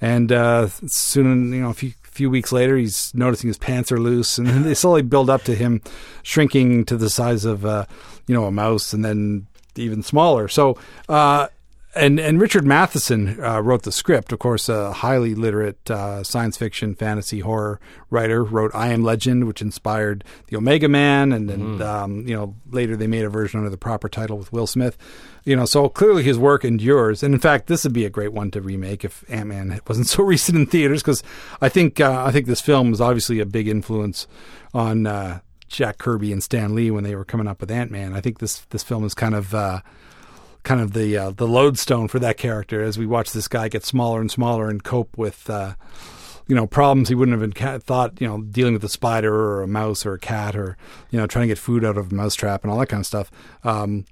[0.00, 3.98] and uh, soon you know a few few weeks later, he's noticing his pants are
[3.98, 5.80] loose, and they slowly build up to him
[6.22, 7.86] shrinking to the size of uh,
[8.26, 10.48] you know a mouse, and then even smaller.
[10.48, 10.76] So
[11.08, 11.48] uh,
[11.94, 14.32] and and Richard Matheson uh, wrote the script.
[14.32, 18.42] Of course, a highly literate uh, science fiction, fantasy, horror writer.
[18.42, 21.82] Wrote I Am Legend, which inspired the Omega Man, and, and mm.
[21.82, 24.96] um, you know later they made a version under the proper title with Will Smith.
[25.44, 27.22] You know, so clearly his work endures.
[27.22, 30.06] And in fact, this would be a great one to remake if Ant Man wasn't
[30.06, 31.22] so recent in theaters, because
[31.60, 34.26] I think uh, I think this film was obviously a big influence
[34.72, 38.14] on uh, Jack Kirby and Stan Lee when they were coming up with Ant Man.
[38.14, 39.80] I think this this film is kind of uh,
[40.62, 43.84] kind of the uh, the lodestone for that character as we watch this guy get
[43.84, 45.74] smaller and smaller and cope with uh,
[46.46, 49.62] you know problems he wouldn't have been thought you know dealing with a spider or
[49.62, 50.76] a mouse or a cat or
[51.10, 53.06] you know trying to get food out of a mousetrap and all that kind of
[53.06, 53.30] stuff.
[53.64, 54.04] Um,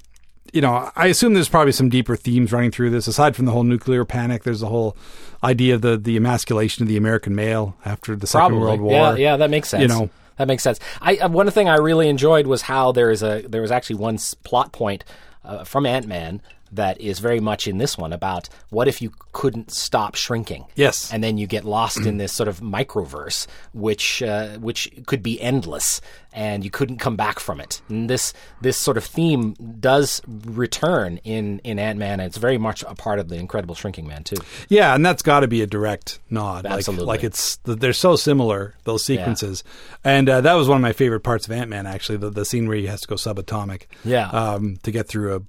[0.53, 3.07] you know, I assume there's probably some deeper themes running through this.
[3.07, 4.97] Aside from the whole nuclear panic, there's the whole
[5.45, 8.93] idea of the the emasculation of the American male after the Second World War.
[8.93, 9.83] Yeah, yeah, that makes sense.
[9.83, 10.81] You know, that makes sense.
[11.01, 13.97] I uh, one thing I really enjoyed was how there is a there was actually
[13.97, 15.05] one plot point
[15.44, 16.42] uh, from Ant Man
[16.73, 20.67] that is very much in this one about what if you couldn't stop shrinking?
[20.75, 25.23] Yes, and then you get lost in this sort of microverse, which uh, which could
[25.23, 26.01] be endless,
[26.33, 27.81] and you couldn't come back from it.
[27.89, 32.21] And this this sort of theme does return in in Ant Man.
[32.21, 34.37] And it's very much a part of the Incredible Shrinking Man too.
[34.69, 36.67] Yeah, and that's got to be a direct nod.
[36.67, 39.65] Absolutely, like, like it's they're so similar those sequences,
[40.05, 40.13] yeah.
[40.13, 41.87] and uh, that was one of my favorite parts of Ant Man.
[41.87, 45.37] Actually, the the scene where he has to go subatomic, yeah, um, to get through
[45.37, 45.41] a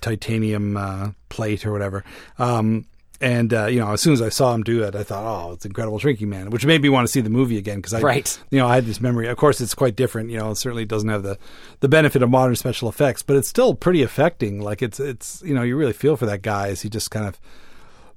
[0.00, 2.04] titanium uh, plate or whatever.
[2.38, 2.86] Um,
[3.20, 5.52] and uh, you know, as soon as I saw him do it, I thought, "Oh,
[5.52, 8.00] it's incredible Shrinking Man," which made me want to see the movie again because I,
[8.00, 8.38] right.
[8.50, 9.28] you know, I had this memory.
[9.28, 10.30] Of course, it's quite different.
[10.30, 11.38] You know, it certainly doesn't have the
[11.80, 14.60] the benefit of modern special effects, but it's still pretty affecting.
[14.60, 17.26] Like it's it's you know, you really feel for that guy as he just kind
[17.26, 17.40] of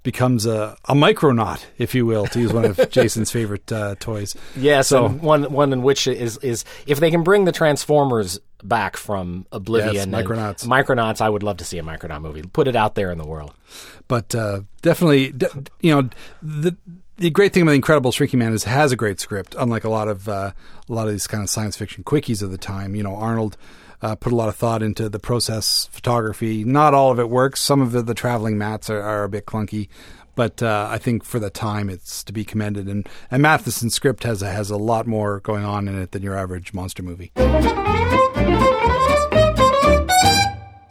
[0.03, 4.35] becomes a, a micronaut, if you will, to use one of Jason's favorite uh, toys.
[4.55, 8.97] Yeah, so one one in which is is if they can bring the Transformers back
[8.97, 10.65] from Oblivion, yes, Micronauts.
[10.65, 12.41] Micronauts, I would love to see a Micronaut movie.
[12.41, 13.53] Put it out there in the world.
[14.07, 16.09] But uh, definitely, de- you know,
[16.41, 16.75] the
[17.17, 19.83] the great thing about the Incredible Shrinking Man is it has a great script, unlike
[19.83, 20.51] a lot of uh,
[20.88, 22.95] a lot of these kind of science fiction quickies of the time.
[22.95, 23.57] You know, Arnold
[24.01, 26.63] uh, put a lot of thought into the process photography.
[26.63, 27.62] Not all of it works.
[27.62, 29.89] Some of the, the traveling mattes are, are, a bit clunky,
[30.35, 32.88] but uh, I think for the time it's to be commended.
[32.88, 36.23] And and Matheson's script has a, has a lot more going on in it than
[36.23, 37.31] your average monster movie.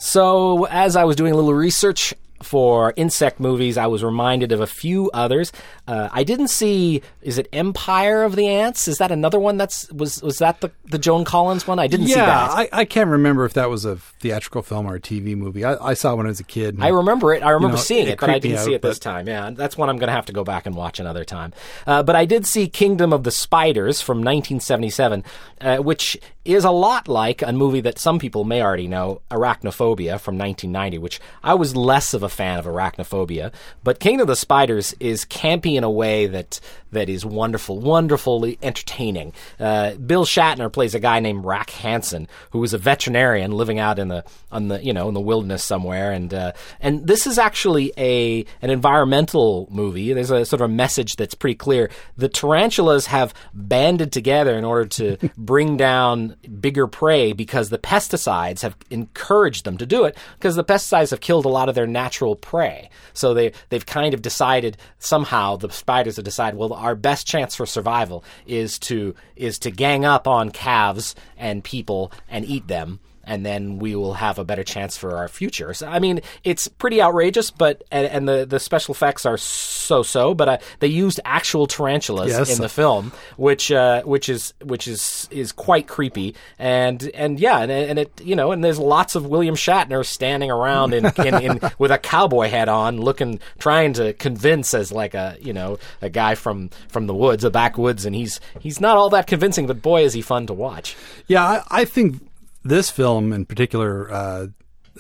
[0.01, 4.61] So, as I was doing a little research for insect movies, I was reminded of
[4.61, 5.53] a few others.
[5.87, 7.03] Uh, I didn't see.
[7.23, 8.89] Is it Empire of the Ants?
[8.89, 9.57] Is that another one?
[9.57, 11.79] That's was was that the the Joan Collins one?
[11.79, 12.51] I didn't yeah, see that.
[12.51, 15.65] I, I can't remember if that was a theatrical film or a TV movie.
[15.65, 16.75] I, I saw it when I was a kid.
[16.75, 17.43] And, I remember it.
[17.43, 19.27] I remember you know, seeing it, it, but I didn't out, see it this time.
[19.27, 21.53] Yeah, that's one I'm going to have to go back and watch another time.
[21.87, 25.25] Uh, but I did see Kingdom of the Spiders from 1977,
[25.61, 30.19] uh, which is a lot like a movie that some people may already know, Arachnophobia
[30.19, 33.53] from 1990, which I was less of a fan of Arachnophobia.
[33.85, 36.61] But Kingdom of the Spiders is campy in a way that
[36.93, 39.33] that is wonderful, wonderfully entertaining.
[39.61, 43.99] Uh, Bill Shatner plays a guy named Rack Hansen, who is a veterinarian living out
[43.99, 47.39] in the on the you know in the wilderness somewhere, and uh, and this is
[47.39, 50.13] actually a an environmental movie.
[50.13, 51.91] There's a sort of a message that's pretty clear.
[52.17, 58.63] The tarantulas have banded together in order to bring down bigger prey because the pesticides
[58.63, 61.87] have encouraged them to do it because the pesticides have killed a lot of their
[61.87, 62.91] natural prey.
[63.13, 67.55] So they they've kind of decided somehow the spiders have decided well our best chance
[67.55, 73.01] for survival is to is to gang up on calves and people and eat them
[73.29, 75.75] and then we will have a better chance for our future.
[75.75, 80.03] So, I mean, it's pretty outrageous, but and, and the the special effects are so
[80.03, 80.35] so.
[80.35, 82.51] But uh, they used actual tarantulas yes.
[82.51, 86.35] in the film, which uh, which is which is is quite creepy.
[86.59, 90.51] And and yeah, and, and it you know, and there's lots of William Shatner standing
[90.51, 95.13] around in, in, in with a cowboy hat on, looking trying to convince as like
[95.15, 98.97] a you know a guy from from the woods, a backwoods, and he's he's not
[98.97, 100.97] all that convincing, but boy is he fun to watch.
[101.27, 102.23] Yeah, I, I think
[102.65, 104.47] this film in particular, uh,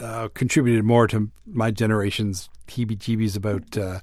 [0.01, 4.01] uh, contributed more to my generation's heebie-jeebies about uh,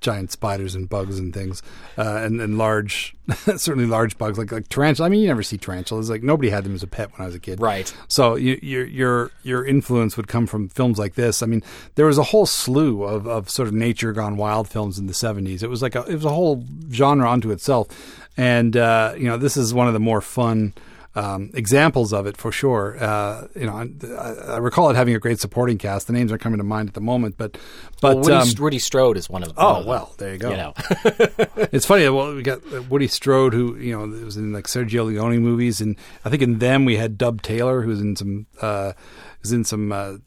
[0.00, 1.62] giant spiders and bugs and things,
[1.98, 3.14] uh, and, and large,
[3.56, 5.06] certainly large bugs like like tarantula.
[5.06, 6.10] I mean, you never see tarantulas.
[6.10, 7.92] Like nobody had them as a pet when I was a kid, Right.
[8.08, 11.42] So you, your your your influence would come from films like this.
[11.42, 11.62] I mean,
[11.94, 15.14] there was a whole slew of, of sort of nature gone wild films in the
[15.14, 15.62] seventies.
[15.62, 17.88] It was like a, it was a whole genre unto itself,
[18.36, 20.74] and uh, you know, this is one of the more fun.
[21.16, 23.02] Um, examples of it for sure.
[23.02, 23.74] Uh, you know,
[24.18, 26.08] I, I recall it having a great supporting cast.
[26.08, 27.56] The names aren't coming to mind at the moment, but
[28.02, 29.54] but Woody, um, Woody Strode is one of.
[29.56, 30.50] oh one of well, there you go.
[30.50, 30.74] You know,
[31.72, 32.06] It's funny.
[32.10, 35.80] Well, we got uh, Woody Strode, who you know was in like Sergio Leone movies,
[35.80, 38.92] and I think in them we had Dub Taylor, who was in some uh,
[39.40, 40.18] was in some uh,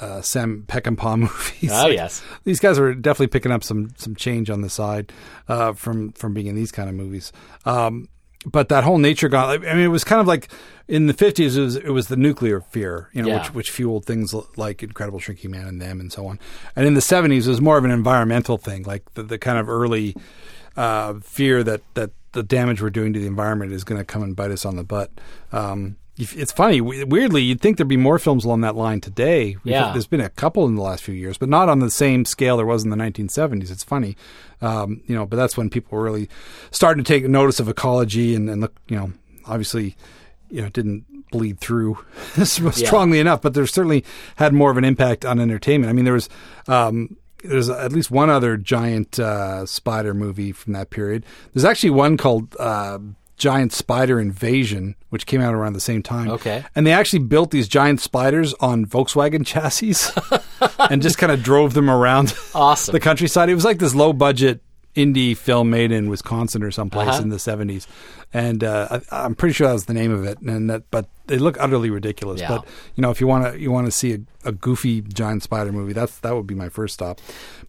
[0.00, 1.70] uh, Sam Peckinpah movies.
[1.72, 2.22] Oh, yes.
[2.44, 5.12] these guys are definitely picking up some some change on the side
[5.48, 7.32] uh, from from being in these kind of movies.
[7.64, 8.08] Um,
[8.44, 9.64] but that whole nature gone.
[9.66, 10.48] I mean, it was kind of like
[10.88, 11.56] in the fifties.
[11.56, 13.38] It was it was the nuclear fear, you know, Yeah.
[13.38, 16.38] which which fueled things like Incredible Shrinking Man and them and so on.
[16.76, 19.58] And in the seventies, it was more of an environmental thing, like the, the kind
[19.58, 20.14] of early
[20.76, 24.22] uh, fear that that the damage we're doing to the environment is going to come
[24.22, 25.10] and bite us on the butt.
[25.52, 26.80] Um, it's funny.
[26.80, 29.56] Weirdly, you'd think there'd be more films along that line today.
[29.64, 29.92] We've- Yeah.
[29.92, 32.56] there's been a couple in the last few years, but not on the same scale
[32.56, 33.70] there was in the 1970s.
[33.70, 34.16] It's funny,
[34.62, 35.26] um, you know.
[35.26, 36.28] But that's when people were really
[36.70, 39.12] starting to take notice of ecology and, and look, you know,
[39.46, 39.96] obviously,
[40.50, 41.98] you know, it didn't bleed through
[42.44, 44.04] strongly enough, but there certainly
[44.36, 45.90] had more of an impact on entertainment.
[45.90, 46.28] I mean, there was.
[46.68, 51.26] Um, there's at least one other giant uh, spider movie from that period.
[51.52, 52.98] There's actually one called uh,
[53.44, 56.30] Giant Spider Invasion, which came out around the same time.
[56.30, 56.64] Okay.
[56.74, 59.94] And they actually built these giant spiders on Volkswagen chassis
[60.90, 62.92] and just kind of drove them around Awesome.
[62.92, 63.50] the countryside.
[63.50, 64.62] It was like this low budget
[64.96, 67.22] indie film made in Wisconsin or someplace Uh-huh.
[67.22, 67.86] in the 70s.
[68.32, 70.38] And uh, I, I'm pretty sure that was the name of it.
[70.40, 72.40] And that, but they look utterly ridiculous.
[72.40, 72.48] Yeah.
[72.48, 75.42] But you know, if you want to you want to see a, a goofy giant
[75.42, 77.20] spider movie, that's that would be my first stop.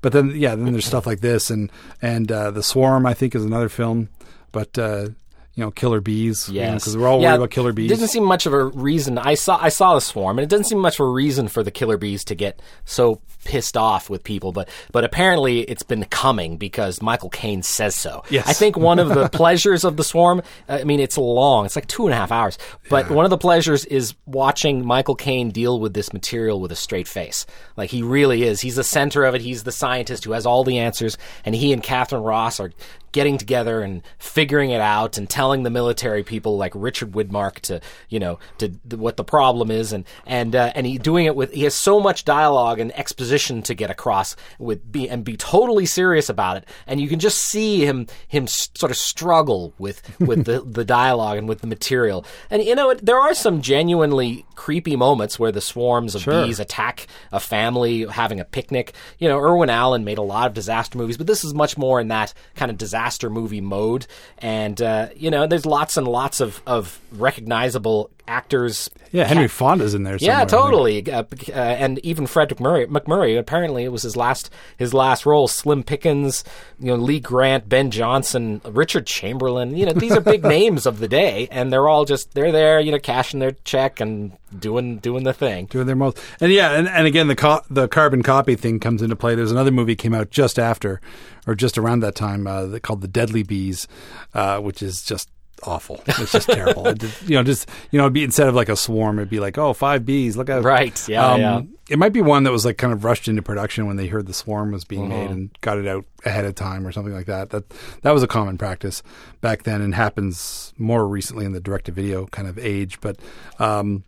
[0.02, 1.70] But then yeah, then there's stuff like this and
[2.02, 4.08] and uh, the Swarm I think is another film.
[4.54, 5.10] But uh,
[5.56, 6.50] you know, killer bees.
[6.50, 7.90] Yes, because we're all Yeah, worried about killer bees.
[7.90, 9.18] Didn't seem much of a reason.
[9.18, 11.64] I saw I saw the swarm, and it doesn't seem much of a reason for
[11.64, 14.52] the killer bees to get so pissed off with people.
[14.52, 18.24] But but apparently it's been coming because Michael Caine says so.
[18.30, 18.48] Yes.
[18.50, 20.42] I think one of the pleasures of the swarm.
[20.68, 21.66] I mean, it's long.
[21.66, 22.58] It's like two and a half hours.
[22.90, 26.76] But one of the pleasures is watching Michael Caine deal with this material with a
[26.76, 27.46] straight face.
[27.78, 28.60] Like he really is.
[28.60, 29.42] He's the center of it.
[29.42, 32.72] He's the scientist who has all the answers, and he and Katharine Ross are
[33.16, 37.80] getting together and figuring it out and telling the military people like Richard Widmark to
[38.10, 39.94] you know to, to what the problem is.
[39.94, 43.62] And and uh, and he doing it with he has so much dialogue and exposition
[43.64, 46.66] to get across with be and be totally serious about it.
[46.88, 51.38] And you can just see him him sort of struggle with with the the dialogue
[51.38, 52.26] and with the material.
[52.50, 57.08] And you know there are some genuinely creepy moments where the swarms of bees attack
[57.32, 58.94] a family having a picnic.
[59.20, 62.02] You know Irwin Allen made a lot of disaster movies but this is much more
[62.02, 64.08] in that kind of disaster movie mode.
[64.38, 69.94] And uh, you know there's lots and lots of of recognizable actors yeah, Henry Fonda's
[69.94, 70.18] in there.
[70.18, 71.10] yeah, totally.
[71.10, 73.40] Uh, uh, and even Fred MacMurray, MacMurray.
[73.40, 75.48] Apparently, it was his last his last role.
[75.48, 76.44] Slim Pickens,
[76.80, 79.78] you know, Lee Grant, Ben Johnson, Richard Chamberlain.
[79.78, 82.82] You know, these are big names of the day, and they're all just they're there,
[82.82, 85.68] you know, cashing their check and doing doing the thing.
[85.68, 86.20] doing their most.
[86.42, 89.36] And yeah, and, and again, the co- the carbon copy thing comes into play.
[89.36, 91.00] There's another movie came out just after,
[91.48, 93.88] or just around that time, uh, called The Deadly Bees,
[94.34, 95.30] uh, which is just
[95.68, 96.02] awful.
[96.08, 96.88] It's just terrible.
[96.90, 99.30] It did- you know, just you know, it'd be instead of like a swarm, it'd
[99.30, 100.38] be like, oh, five bees.
[100.38, 100.64] Look out!
[100.64, 101.62] Right, yeah, Um, yeah.
[101.88, 104.26] It might be one that was like kind of rushed into production when they heard
[104.26, 105.22] the swarm was being Uh-huh.
[105.22, 107.52] made and got it out ahead of time or something like that.
[107.52, 107.64] That
[108.02, 109.04] that was a common practice
[109.42, 113.00] back then and happens more recently in the direct to video kind of age.
[113.02, 113.18] But
[113.60, 114.04] um,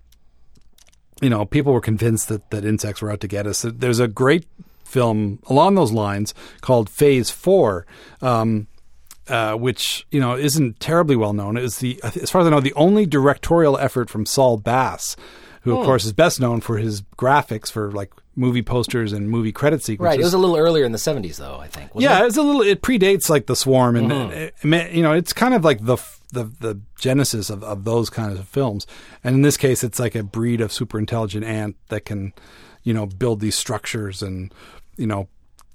[1.21, 3.63] you know, people were convinced that, that insects were out to get us.
[3.67, 4.45] There's a great
[4.83, 7.85] film along those lines called Phase Four,
[8.21, 8.67] um,
[9.29, 11.55] uh, which you know isn't terribly well known.
[11.55, 15.15] Was the, as far as I know, the only directorial effort from Saul Bass,
[15.61, 15.79] who Hmm.
[15.79, 19.83] of course is best known for his graphics for like movie posters and movie credit
[19.83, 20.11] sequences.
[20.15, 20.19] Right.
[20.19, 21.57] It was a little earlier in the '70s, though.
[21.57, 21.93] I think.
[21.95, 22.25] wasn't Yeah, it?
[22.25, 22.61] was a little.
[22.61, 24.31] It predates like the swarm, and Mm-hmm.
[24.33, 25.97] it- it you know, it's kind of like the
[26.33, 28.85] the the genesis of, of those kinds of films.
[29.23, 32.33] And in this case, it's like a breed of super intelligent ant that can,
[32.83, 34.53] you know, build these structures and
[34.97, 35.27] you know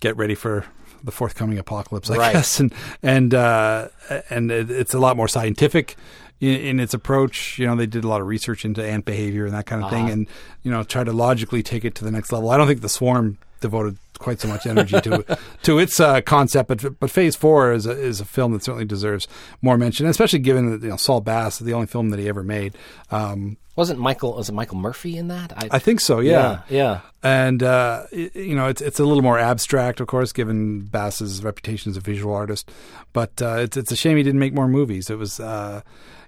[0.03, 0.67] get ready for
[1.03, 2.11] the forthcoming apocalypse.
[2.11, 2.33] I Right.
[2.35, 3.89] guess, and and uh,
[4.29, 5.97] and it's a lot more scientific.
[6.41, 9.47] In, in its approach, you know, they did a lot of research into ant behavior
[9.47, 10.13] and that kind of thing, Uh-huh.
[10.13, 10.27] and
[10.65, 12.51] you know, try to logically take it to the next level.
[12.51, 16.69] I don't think the swarm devoted quite so much energy to to its uh, concept.
[16.69, 19.29] But but Phase Four is a, is a film that certainly deserves
[19.61, 22.29] more mention, especially given that you know Saul Bass is the only film that he
[22.29, 22.77] ever made.
[23.11, 24.35] Um, Wasn't Michael?
[24.35, 25.53] Was it Michael Murphy in that?
[25.71, 26.21] I think so.
[26.21, 26.77] Yeah, yeah.
[26.77, 27.01] yeah.
[27.23, 31.91] And uh, you know, it's it's a little more abstract, of course, given Bass's reputation
[31.91, 32.71] as a visual artist.
[33.13, 35.11] But uh, it's it's a shame he didn't make more movies.
[35.11, 35.41] It was.
[35.41, 35.83] Uh,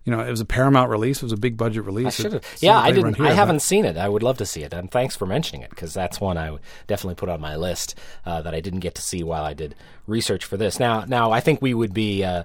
[0.05, 1.19] you know, it was a Paramount release.
[1.19, 2.07] It was a big budget release.
[2.07, 2.45] I It should have.
[2.61, 3.15] Yeah, I didn't.
[3.15, 3.97] here, I but- haven't seen it.
[3.97, 6.57] I would love to see it, and thanks for mentioning it because that's one I
[6.87, 7.95] definitely put on my list
[8.27, 9.75] uh, that I didn't get to see while I did
[10.07, 10.79] research for this.
[10.79, 12.23] Now, now I think we would be.
[12.25, 12.45] Uh,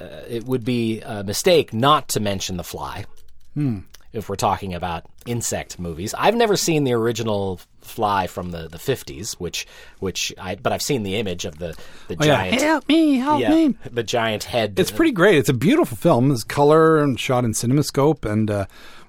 [0.00, 3.04] uh, it would be a mistake not to mention The Fly.
[3.54, 3.80] Hmm.
[4.14, 8.78] If we're talking about insect movies, I've never seen the original Fly from the, the
[8.78, 9.66] 50s, which
[9.98, 11.76] which I but I've seen the image of the
[12.08, 12.36] the Oh, yeah.
[12.50, 13.76] giant Help me, help yeah, me.
[13.90, 14.78] the giant head.
[14.78, 15.36] It's pretty great.
[15.36, 16.30] It's a beautiful film.
[16.30, 18.66] It's color and shot in CinemaScope, and uh,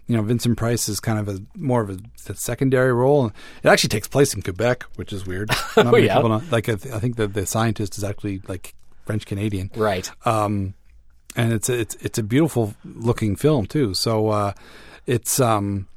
[0.07, 1.97] you know Vincent Price is kind of a more of a,
[2.31, 3.27] a secondary role.
[3.27, 5.49] It actually takes place in Quebec, which is weird.
[5.77, 6.19] Many yeah.
[6.19, 8.73] know- like I, th- I think that the scientist is actually like
[9.05, 10.09] French Canadian, right.
[10.25, 10.73] um,
[11.35, 13.93] and it's a, it's it's a beautiful looking film too.
[13.93, 14.53] So uh,
[15.05, 15.87] it's um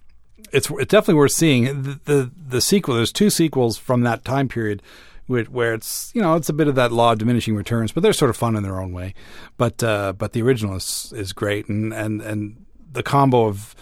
[0.57, 1.65] it's it's definitely worth seeing.
[1.83, 2.95] The, the the sequel.
[2.95, 4.83] There's two sequels from that time period.
[5.27, 8.03] Where, where it's you know it's a bit of that law of diminishing returns, but
[8.03, 9.13] they're sort of fun in their own way.
[9.57, 13.75] But uh, but the original is is great, and and and the combo of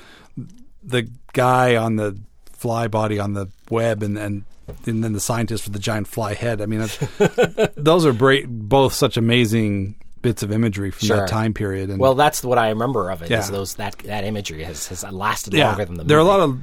[0.82, 2.18] the guy on the
[2.52, 4.44] fly body on the web and and
[4.86, 6.62] and then the scientist with the giant fly head.
[6.62, 6.88] I mean,
[7.76, 8.14] those are
[8.46, 11.16] both such amazing bits of imagery from Sure.
[11.18, 11.90] that time period.
[11.90, 13.26] And Well, that's what I remember of it.
[13.26, 13.50] Is Yeah.
[13.50, 16.40] those that that imagery has, has lasted yeah, longer than the there are a lot
[16.40, 16.58] of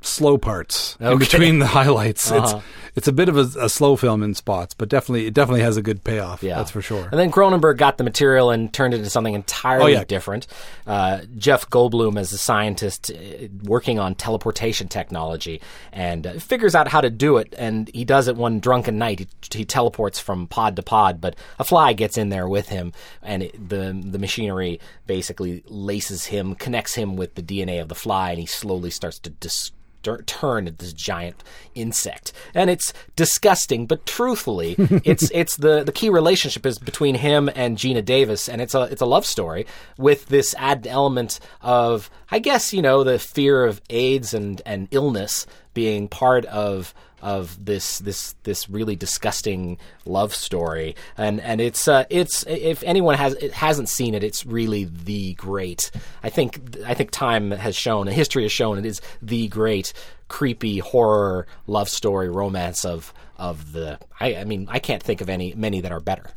[0.00, 2.30] slow parts in between the highlights.
[2.30, 2.58] Uh-huh.
[2.58, 2.64] It's
[2.96, 5.76] it's a bit of a, a slow film in spots, but definitely it definitely has
[5.76, 6.42] a good payoff.
[6.42, 7.08] Yeah, that's for sure.
[7.10, 10.04] And then Cronenberg got the material and turned it into something entirely Oh, yeah.
[10.04, 10.46] different.
[10.86, 15.60] Uh, Jeff Goldblum is a scientist uh, working on teleportation technology
[15.92, 17.54] and uh, figures out how to do it.
[17.58, 19.18] And he does it one drunken night.
[19.20, 22.92] He, he teleports from pod to pod, but a fly gets in there with him,
[23.22, 27.94] and it, the the machinery basically laces him, connects him with the DNA of the
[27.94, 29.72] fly, and he slowly starts to dis-
[30.06, 31.42] tur- turn into this giant
[31.74, 33.86] insect, and it's disgusting.
[33.86, 38.60] But truthfully, it's it's the the key relationship is between him and Geena Davis, and
[38.60, 39.66] it's a it's a love story
[39.98, 44.88] with this added element of I guess you know the fear of AIDS and and
[44.90, 50.96] illness being part of of this this this really disgusting love story.
[51.16, 55.34] And and it's uh, it's if anyone has it hasn't seen it it's really the
[55.34, 55.90] great.
[56.22, 59.92] I think I think time has shown and history has shown it is the great
[60.28, 65.28] creepy horror love story romance of of the I, I mean I can't think of
[65.28, 66.30] any many that are better.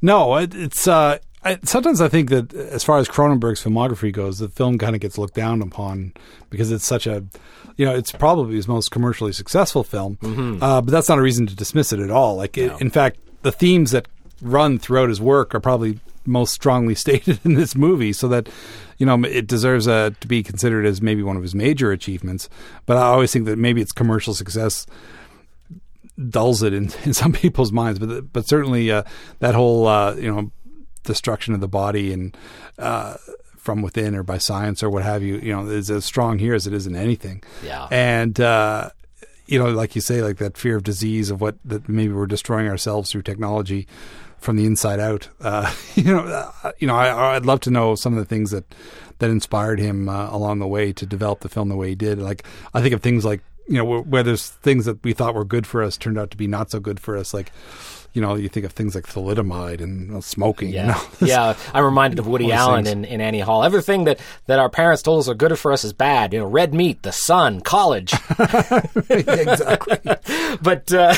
[0.00, 4.38] No, it, it's uh, I, sometimes I think that as far as Cronenberg's filmography goes,
[4.38, 6.12] the film kind of gets looked down upon
[6.50, 7.24] because it's such a,
[7.78, 10.18] you know, it's probably his most commercially successful film.
[10.60, 12.34] Uh, but that's not a reason to dismiss it at all.
[12.36, 14.08] Like, it, in fact, the themes that
[14.42, 18.48] run throughout his work are probably most strongly stated in this movie, so that
[18.98, 22.48] you know it deserves uh, to be considered as maybe one of his major achievements.
[22.84, 24.84] But I always think that maybe its commercial success
[26.28, 28.00] dulls it in, in some people's minds.
[28.00, 29.04] But but certainly uh,
[29.38, 30.50] that whole uh, you know
[31.04, 32.36] destruction of the body and
[32.78, 33.16] uh,
[33.68, 36.54] from within or by science or what have you, you know, is as strong here
[36.54, 37.42] as it is in anything.
[37.62, 37.86] Yeah.
[37.90, 38.88] And uh,
[39.44, 42.24] you know, like you say, like that fear of disease of what that maybe we're
[42.24, 43.86] destroying ourselves through technology
[44.38, 45.28] from the inside out.
[45.38, 48.52] Uh, you know, uh, you know, I, I'd love to know some of the things
[48.52, 48.64] that
[49.18, 52.18] that inspired him uh, along the way to develop the film the way he did.
[52.18, 55.34] Like I think of things like you know where, where there's things that we thought
[55.34, 57.34] were good for us turned out to be not so good for us.
[57.34, 57.52] Like
[58.12, 60.70] you know, you think of things like thalidomide and uh, smoking.
[60.70, 61.02] Yeah, You know?
[61.26, 61.56] yeah.
[61.74, 63.62] I'm reminded of Woody Allen in Annie Hall.
[63.64, 66.32] Everything that, that our parents told us are good for us is bad.
[66.32, 68.12] You know, red meat, the sun, college.
[69.10, 69.98] exactly.
[70.62, 71.14] but uh,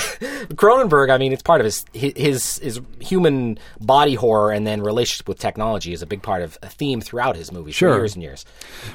[0.54, 5.28] Cronenberg, I mean, it's part of his, his his human body horror and then relationship
[5.28, 7.92] with technology is a big part of a theme throughout his movies Sure.
[7.94, 8.44] for years and years.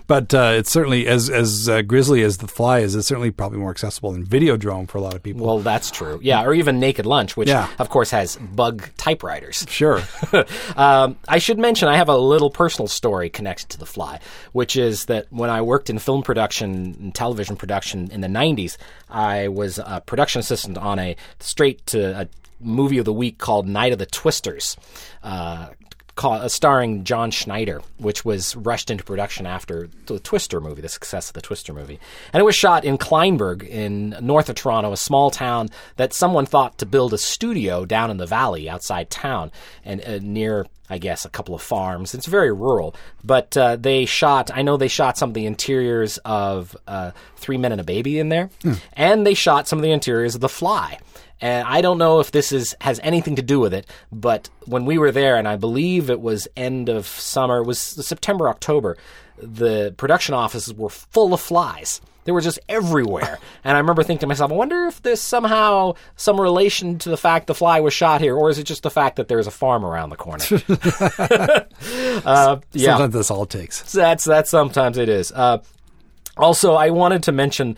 [0.08, 2.96] But uh, it's certainly as as uh, grisly as the fly is.
[2.96, 5.46] It's certainly probably more accessible than Videodrome for a lot of people.
[5.46, 6.20] Well, that's true.
[6.22, 7.70] Yeah, or even Naked Lunch, which Yeah.
[7.86, 9.64] Of course has bug typewriters.
[9.70, 10.02] sure.
[10.76, 14.20] um, I should mention I have a little personal story connected to The Fly,
[14.54, 18.78] which is that when I worked in film production and television production in the 90s,
[19.08, 22.28] I was a production assistant on a straight to a
[22.60, 24.76] movie of the week called Night of the Twisters.
[25.22, 25.68] Uh,
[26.16, 30.88] Call, uh, starring John Schneider, which was rushed into production after the Twister movie, the
[30.88, 32.00] success of the Twister movie.
[32.32, 36.46] And it was shot in Kleinburg in north of Toronto, a small town that someone
[36.46, 39.52] thought to build a studio down in the valley outside town
[39.84, 42.14] and uh, near, I guess, a couple of farms.
[42.14, 42.96] It's very rural.
[43.22, 47.58] But uh, they shot, I know they shot some of the interiors of uh, Three
[47.58, 48.50] Men and a Baby in there,
[48.94, 50.98] and they shot some of the interiors of The Fly.
[51.46, 54.84] And I don't know if this is has anything to do with it, but when
[54.86, 58.98] we were there, and I believe it was end of summer, it was September, October,
[59.38, 62.02] the production offices were full of flies.
[62.24, 63.38] They were just everywhere.
[63.64, 67.18] And I remember thinking to myself, I wonder if there's somehow some relation to the
[67.18, 69.52] fact the fly was shot here, or is it just the fact that there's a
[69.52, 70.44] farm around the corner?
[72.26, 72.92] uh, yeah.
[72.92, 73.92] Sometimes that's all it takes.
[73.92, 74.48] That's that.
[74.48, 75.32] Sometimes it is.
[75.32, 75.60] Uh,
[76.38, 77.78] also, I wanted to mention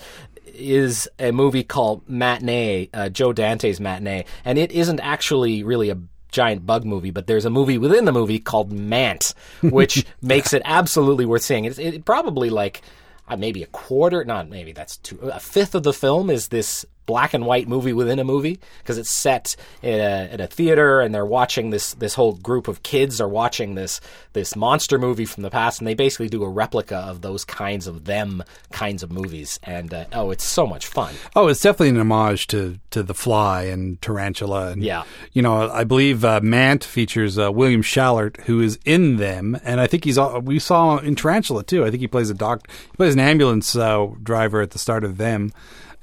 [0.57, 5.97] is a movie called Matinee, uh, Joe Dante's Matinee, and it isn't actually really a
[6.31, 10.61] giant bug movie, but there's a movie within the movie called Mant, which makes it
[10.65, 11.65] absolutely worth seeing.
[11.65, 12.81] It's it, probably like
[13.27, 16.85] uh, maybe a quarter, not maybe that's two, a fifth of the film is this
[17.07, 21.01] black and white movie within a movie because it's set in a, in a, theater
[21.01, 23.99] and they're watching this this whole group of kids are watching this
[24.33, 27.87] this monster movie from the past and they basically do a replica of those kinds
[27.87, 29.59] of them kinds of movies.
[29.63, 31.15] And uh, oh it's so much fun.
[31.35, 35.03] Oh it's definitely an homage to to the fly and tarantula and yeah.
[35.33, 39.79] you know i believe uh, mant features uh, william schallert who is in them and
[39.79, 41.85] i think he's we saw in tarantula too.
[41.85, 45.03] I think he plays a doc he plays an ambulance uh, driver at the start
[45.03, 45.51] of them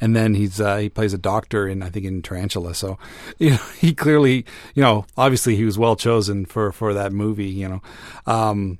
[0.01, 2.75] and then he's uh, he plays a doctor in I think in Tarantula.
[2.75, 2.99] So
[3.39, 7.49] you know he clearly you know obviously he was well chosen for for that movie.
[7.49, 7.83] You know.
[8.27, 8.79] Um,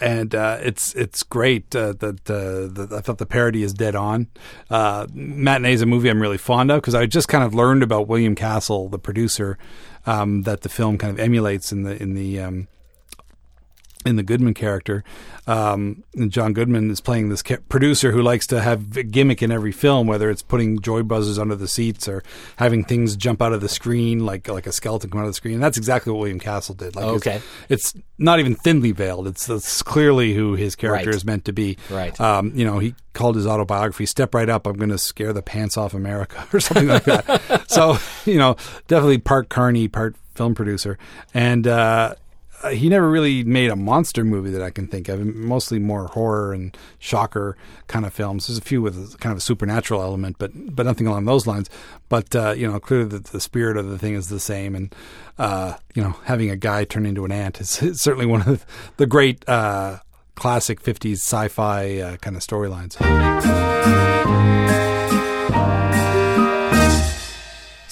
[0.00, 4.28] and uh, it's it's great uh, that uh, I thought the parody is dead on.
[4.70, 7.82] Uh, Matinee is a movie I'm really fond of because I just kind of learned
[7.82, 9.58] about William Castle, the producer,
[10.06, 12.68] um, that the film kind of emulates in the in the um,
[14.08, 15.04] in the Goodman character.
[15.46, 19.52] Um, John Goodman is playing this ca- producer who likes to have a gimmick in
[19.52, 22.22] every film, whether it's putting joy buzzers under the seats or
[22.56, 25.34] having things jump out of the screen, like like a skeleton come out of the
[25.34, 25.54] screen.
[25.54, 26.96] And that's exactly what William Castle did.
[26.96, 29.28] Like okay, it's, it's, not even thinly veiled.
[29.28, 31.14] It's, it's clearly who his character right.
[31.14, 31.78] is meant to be.
[31.88, 32.18] Right.
[32.20, 35.42] Um, you know, he called his autobiography "Step Right Up, I'm going to scare the
[35.42, 37.64] pants off America" or something like that.
[37.68, 38.56] so you know,
[38.86, 40.98] definitely part Carney, part film producer,
[41.34, 41.66] and.
[41.66, 42.14] Uh,
[42.62, 45.24] uh, he never really made a monster movie that I can think of.
[45.24, 47.56] Mostly more horror and shocker
[47.86, 48.46] kind of films.
[48.46, 51.70] There's a few with kind of a supernatural element, but but nothing along those lines.
[52.08, 54.94] But uh, you know, clearly the, the, spirit of the thing is the same, and
[55.38, 58.66] uh, you know, having a guy turn into an ant is, is certainly one of
[58.96, 59.98] the great uh,
[60.34, 62.96] classic '50s sci-fi uh, kind of storylines.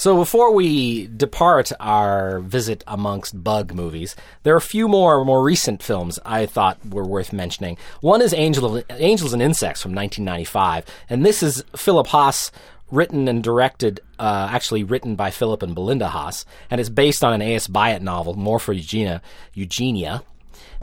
[0.06, 5.42] So before we depart our visit amongst bug movies, there are a few more more
[5.42, 7.76] recent films I thought were worth mentioning.
[8.02, 12.52] One is Angel, Angels and Insects from 1995, and this is Philip Haas
[12.88, 17.32] written and directed, uh, actually written by Philip and Belinda Haas, and it's based on
[17.32, 17.66] an A.S.
[17.66, 19.20] Byatt novel, Morpho Eugenia,
[19.54, 20.22] Eugenia,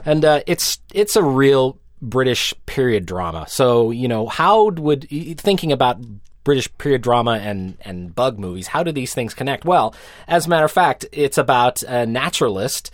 [0.03, 3.45] and uh, it's it's a real British period drama.
[3.47, 5.07] So you know, how would
[5.39, 6.01] thinking about
[6.43, 8.67] British period drama and, and bug movies.
[8.67, 9.65] How do these things connect?
[9.65, 9.95] Well,
[10.27, 12.91] as a matter of fact, it's about a naturalist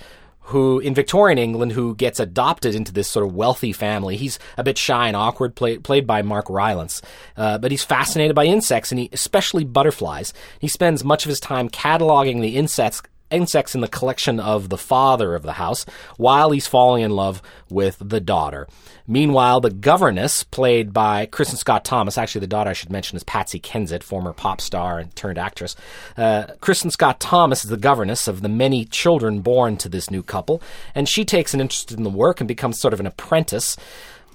[0.49, 4.17] who in Victorian England who gets adopted into this sort of wealthy family.
[4.17, 7.03] He's a bit shy and awkward, play, played by Mark Rylance,
[7.37, 10.33] uh, but he's fascinated by insects and he, especially butterflies.
[10.59, 14.77] He spends much of his time cataloging the insects insects in the collection of the
[14.77, 15.85] father of the house
[16.17, 18.67] while he's falling in love with the daughter.
[19.07, 23.23] Meanwhile, the governess, played by Kristin Scott Thomas, actually the daughter I should mention is
[23.23, 25.75] Patsy Kensit, former pop star and turned actress.
[26.15, 30.21] Uh, Kristin Scott Thomas is the governess of the many children born to this new
[30.21, 30.61] couple,
[30.93, 33.75] and she takes an interest in the work and becomes sort of an apprentice.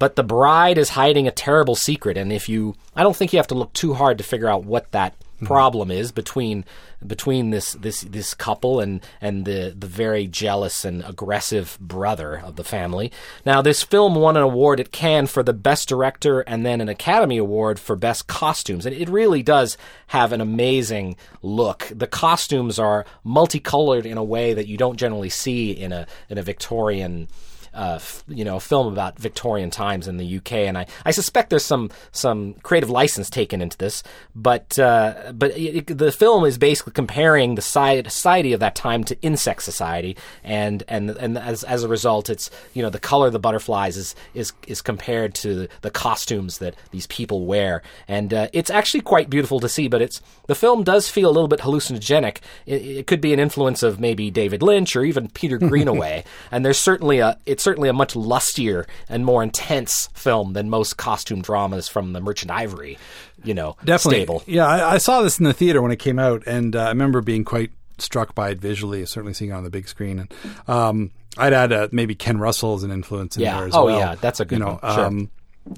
[0.01, 3.39] But the bride is hiding a terrible secret, and if you, I don't think you
[3.39, 5.47] have to look too hard to figure out what that Mm-hmm.
[5.47, 6.65] problem is between
[7.05, 12.55] between this this this couple and and the the very jealous and aggressive brother of
[12.55, 13.11] the family.
[13.45, 16.89] Now, this film won an award at Cannes for the best director and then an
[16.89, 19.77] Academy Award for best costumes, and it really does
[20.09, 21.91] have an amazing look.
[21.93, 26.39] The costumes are multicolored in a way that you don't generally see in a in
[26.39, 27.27] a Victorian
[27.75, 31.51] uh, f- you know, film about Victorian times in the UK, and I, I suspect
[31.51, 34.03] there's some some creative license taken into this,
[34.35, 39.05] but uh, but it, it, the film is basically comparing the society of that time
[39.05, 43.27] to insect society, and and and as as a result, it's you know the color
[43.27, 48.33] of the butterflies is is is compared to the costumes that these people wear, and
[48.33, 49.89] uh, it's actually quite beautiful to see.
[49.89, 52.39] But it's the film does feel a little bit hallucinogenic.
[52.67, 56.65] It, it could be an influence of maybe David Lynch or even Peter Greenaway, and
[56.65, 61.43] there's certainly a it's certainly a much lustier and more intense film than most costume
[61.43, 62.99] dramas from the Merchant Ivory,
[63.43, 64.21] you know, Definitely.
[64.21, 64.43] stable.
[64.47, 66.89] Yeah, I, I saw this in the theater when it came out, and uh, I
[66.89, 70.19] remember being quite struck by it visually, certainly seeing it on the big screen.
[70.21, 70.33] And
[70.69, 73.59] um, I'd add uh, maybe Ken Russell as an influence in Yeah.
[73.59, 73.99] there as Oh, well.
[73.99, 74.95] yeah, that's a good you know, one.
[74.95, 75.05] Sure.
[75.07, 75.31] Um,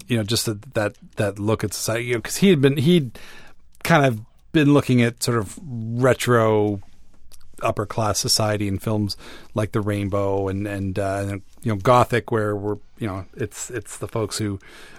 [0.09, 3.19] you know, just that that, that look at society, because he had been he'd
[3.85, 4.21] kind of
[4.53, 6.81] been looking at sort of retro
[7.63, 9.17] upper class society in films
[9.55, 13.99] like The Rainbow and and uh, you know Gothic, where we're you know it's it's
[13.99, 14.59] the folks who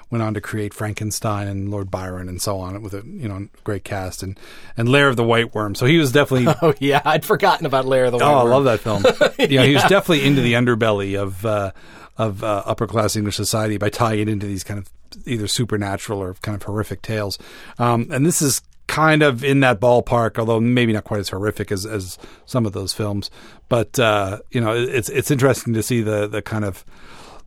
[0.10, 3.48] went on to create Frankenstein and Lord Byron and so on with a you know
[3.64, 4.40] great cast and
[4.76, 5.76] and Lair of the White Worm.
[5.76, 8.36] So he was definitely Oh yeah, I'd forgotten about Lair of the White Worm.
[8.36, 9.04] Oh, I love that film.
[9.38, 11.72] You yeah, he was definitely into the underbelly of uh,
[12.18, 14.90] of uh, upper class English society by tying it into these kind of
[15.26, 17.38] either supernatural or kind of horrific tales.
[17.80, 21.72] Um, and this is kind of in that ballpark, although maybe not quite as horrific
[21.72, 23.30] as, as some of those films.
[23.70, 26.86] But uh, you know, it's it's interesting to see the the kind of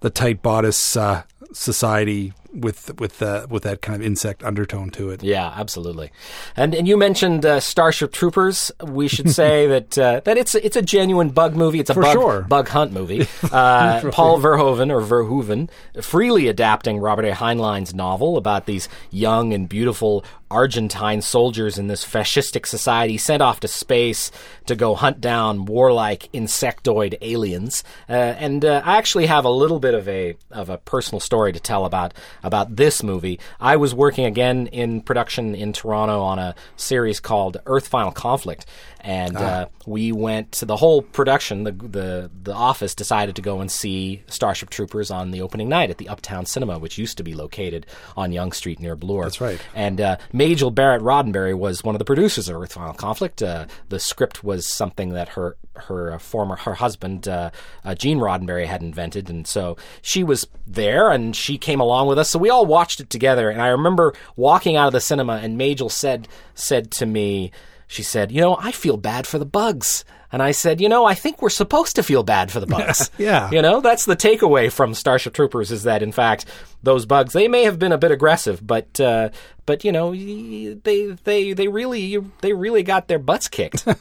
[0.00, 1.22] the tight bodice uh,
[1.52, 5.22] society with with uh, with that kind of insect undertone to it.
[5.22, 6.10] Yeah, absolutely.
[6.56, 8.72] And and you mentioned uh, Starship Troopers.
[8.84, 11.80] We should say that uh, that it's it's a genuine bug movie.
[11.80, 12.42] It's a For bug sure.
[12.42, 13.26] bug hunt movie.
[13.50, 15.68] Uh, Paul Verhoeven or Verhoeven
[16.02, 17.32] freely adapting Robert A.
[17.34, 23.60] Heinlein's novel about these young and beautiful Argentine soldiers in this fascistic society sent off
[23.60, 24.30] to space
[24.66, 27.84] to go hunt down warlike insectoid aliens.
[28.08, 31.52] Uh, and uh, I actually have a little bit of a of a personal story
[31.52, 33.38] to tell about about this movie.
[33.60, 38.66] I was working again in production in Toronto on a series called Earth Final Conflict,
[39.00, 41.64] and uh, we went to the whole production.
[41.64, 45.90] The, the the office decided to go and see Starship Troopers on the opening night
[45.90, 47.86] at the Uptown Cinema, which used to be located
[48.16, 49.24] on Yonge Street near Bloor.
[49.24, 49.60] That's right.
[49.74, 53.42] And uh, Majel Barrett Roddenberry was one of the producers of Earth Final Conflict.
[53.42, 57.50] Uh, the script was something that her her uh, former her husband uh,
[57.84, 62.18] uh, Gene Roddenberry had invented, and so she was there, and she came along with
[62.18, 62.29] us.
[62.30, 63.50] So we all watched it together.
[63.50, 67.50] And I remember walking out of the cinema, and Majel said said to me,
[67.86, 71.04] she said, "You know, I feel bad for the bugs." And I said, you know,
[71.04, 73.10] I think we're supposed to feel bad for the bugs.
[73.18, 73.50] Yeah.
[73.50, 76.46] You know, that's the takeaway from Starship Troopers is that in fact
[76.82, 79.30] those bugs they may have been a bit aggressive, but uh,
[79.66, 83.86] but you know they they they really they really got their butts kicked.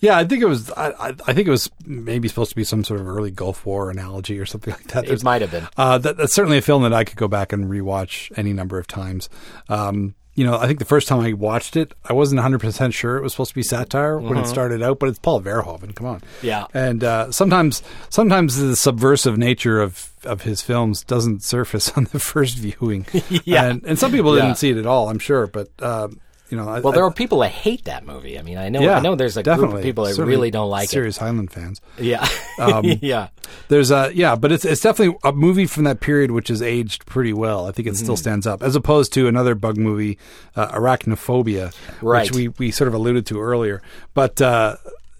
[0.00, 0.68] Yeah, I think it was.
[0.72, 3.88] I, I think it was maybe supposed to be some sort of early Gulf War
[3.88, 5.08] analogy or something like that.
[5.08, 5.68] it might have been.
[5.76, 8.80] Uh, that, that's certainly a film that I could go back and rewatch any number
[8.80, 9.28] of times.
[9.68, 13.16] Um, you know, I think the first time I watched it, I wasn't 100% sure
[13.18, 15.94] it was supposed to be satire when it started out, but it's Paul Verhoeven.
[15.94, 16.22] Come on.
[16.40, 16.66] Yeah.
[16.72, 22.18] And uh, sometimes, sometimes the subversive nature of, of his films doesn't surface on the
[22.18, 23.06] first viewing.
[23.44, 23.64] Yeah.
[23.66, 24.44] And, and some people Yeah.
[24.46, 25.46] didn't see it at all, I'm sure.
[25.46, 26.18] But, um,
[26.52, 28.38] you know, I, Well, there I, are people that hate that movie.
[28.38, 29.68] I mean, I know yeah, I know there's a definitely.
[29.68, 30.90] group of people that Certainly really don't like it.
[30.90, 31.80] serious Heinlein fans.
[31.98, 32.28] Yeah.
[32.58, 33.28] Um, yeah.
[33.68, 37.06] There's a yeah, but it's it's definitely a movie from that period which has aged
[37.06, 37.66] pretty well.
[37.66, 38.02] I think it Mm-hmm.
[38.04, 40.18] still stands up as opposed to another bug movie,
[40.54, 42.22] uh, Arachnophobia, Right.
[42.30, 43.80] which we we sort of alluded to earlier.
[44.14, 44.76] But uh,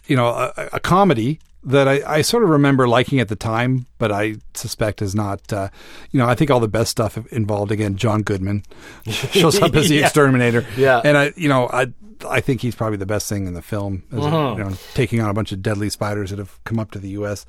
[0.06, 3.86] you know, a, a comedy that I, I sort of remember liking at the time,
[3.98, 5.52] but I suspect is not.
[5.52, 5.68] Uh,
[6.10, 7.96] you know, I think all the best stuff involved again.
[7.96, 8.64] John Goodman
[9.06, 10.06] shows up as the Yeah.
[10.06, 11.00] exterminator, Yeah.
[11.04, 11.92] and I you know I.
[12.24, 14.58] I think he's probably the best thing in the film, as Mm-hmm.
[14.60, 17.08] you know, taking on a bunch of deadly spiders that have come up to the
[17.10, 17.44] U.S.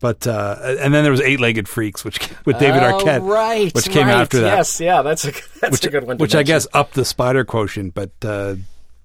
[0.00, 3.74] But uh, and then there was Eight Legged Freaks, which with David Oh, Arquette, right,
[3.74, 4.20] which came right.
[4.20, 5.30] after that, Yes, yeah, that's a
[5.62, 6.18] that's which, a good one.
[6.18, 8.56] to which I guess upped the spider quotient, but uh,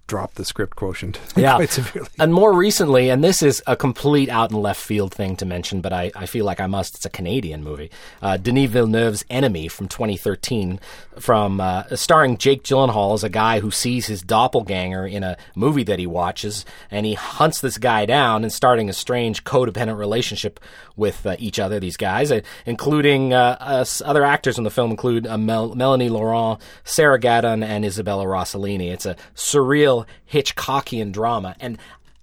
[0.08, 1.56] dropped the script quotient Yeah.
[1.56, 2.08] quite severely.
[2.20, 5.82] And more recently, and this is a complete out and left field thing to mention,
[5.82, 6.96] but I, I feel like I must.
[6.96, 7.92] It's a Canadian movie.
[8.22, 10.80] Uh, Denis Villeneuve's Enemy from 2013,
[11.20, 15.84] from uh, starring Jake Gyllenhaal as a guy who sees his doppelganger in a movie
[15.84, 20.60] that he watches, and he hunts this guy down and starting a strange codependent relationship
[20.98, 21.80] with uh, each other.
[21.80, 26.10] These guys, uh, including uh, us, other actors in the film, include uh, Mel- Melanie
[26.10, 28.92] Laurent, Sarah Gadon, and Isabella Rossellini.
[28.92, 31.78] It's a surreal Hitchcockian drama, and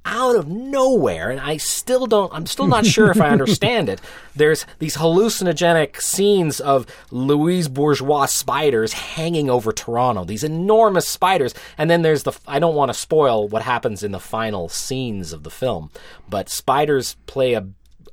[0.06, 4.00] out of nowhere, and I still don't, I'm still not sure if I understand it.
[4.36, 11.54] There's these hallucinogenic scenes of Louise Bourgeois spiders hanging over Toronto, these enormous spiders.
[11.78, 15.32] And then there's the, I don't want to spoil what happens in the final scenes
[15.32, 15.90] of the film,
[16.28, 17.66] but spiders play a,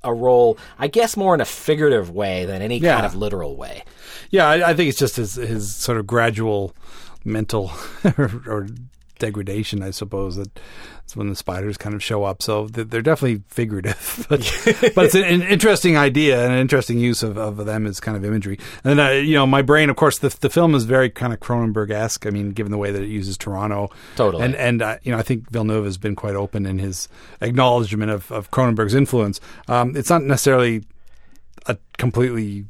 [0.04, 2.95] a role, I guess, more in a figurative way than any Yeah.
[2.95, 3.84] kind of literal way.
[4.30, 6.76] Yeah, I, I think it's just his his sort of gradual
[7.24, 7.72] mental
[8.18, 8.68] or, or
[9.22, 10.36] degradation, I suppose.
[10.36, 10.59] That
[11.03, 12.43] it's when the spiders kind of show up.
[12.43, 14.39] So they're definitely figurative, but
[14.95, 18.26] but it's an, interesting idea and an interesting use of, of them as kind of
[18.26, 18.59] imagery.
[18.84, 21.32] And then uh, you know, my brain, of course, the the film is very kind
[21.32, 22.26] of Cronenberg esque.
[22.26, 24.43] I mean, given the way that it uses Toronto, Totally.
[24.43, 27.07] and and uh, you know, I think Villeneuve has been quite open in his
[27.39, 29.39] acknowledgement of, of Cronenberg's influence.
[29.67, 30.84] Um, it's not necessarily
[31.67, 32.65] a completely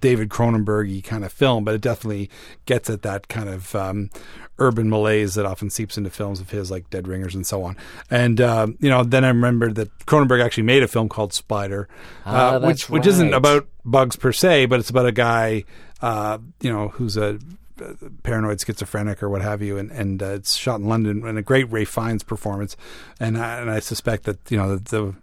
[0.00, 2.30] David Cronenberg kind of film, but it definitely
[2.64, 4.10] gets at that kind of um,
[4.58, 7.76] urban malaise that often seeps into films of his, like Dead Ringers and so on.
[8.10, 11.88] And um, you know, then I remembered that Cronenberg actually made a film called Spider,
[12.24, 15.64] Ah, uh, which which isn't about bugs per se, but it's about a guy,
[16.02, 17.38] uh, you know, who's a
[17.80, 17.92] uh,
[18.22, 21.42] paranoid schizophrenic or what have you, and and uh, it's shot in London and a
[21.42, 22.76] great Ralph Fiennes performance,
[23.20, 25.14] and I, and I suspect that you know the, the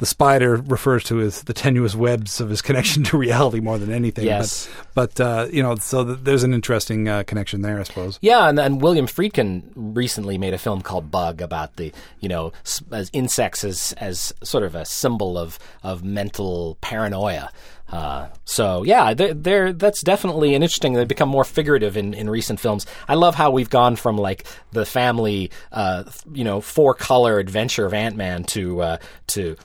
[0.00, 3.92] the spider refers to as the tenuous webs of his connection to reality more than
[3.92, 4.24] anything.
[4.24, 4.66] Yes.
[4.94, 8.18] But, but uh, you know, so th- there's an interesting uh, connection there, I suppose.
[8.22, 12.52] Yeah, and, and William Friedkin recently made a film called Bug about the you know
[12.64, 17.52] s- as insects as as sort of a symbol of of mental paranoia.
[17.92, 20.94] Uh, so yeah, they're, they're, that's definitely an interesting.
[20.94, 22.86] They've become more figurative in, in recent films.
[23.06, 27.84] I love how we've gone from like the family, uh, you know, four color adventure
[27.84, 28.96] of Ant Man to uh,
[29.28, 29.56] to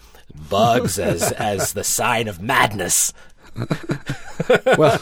[0.49, 3.13] bugs as as the sign of madness.
[4.77, 5.01] well,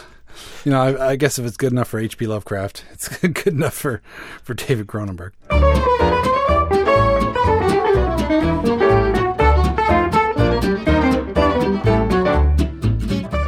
[0.64, 2.26] you know, I, I, guess if it's good enough for H.P.
[2.26, 4.02] Lovecraft, it's good enough for
[4.42, 5.32] for David Cronenberg.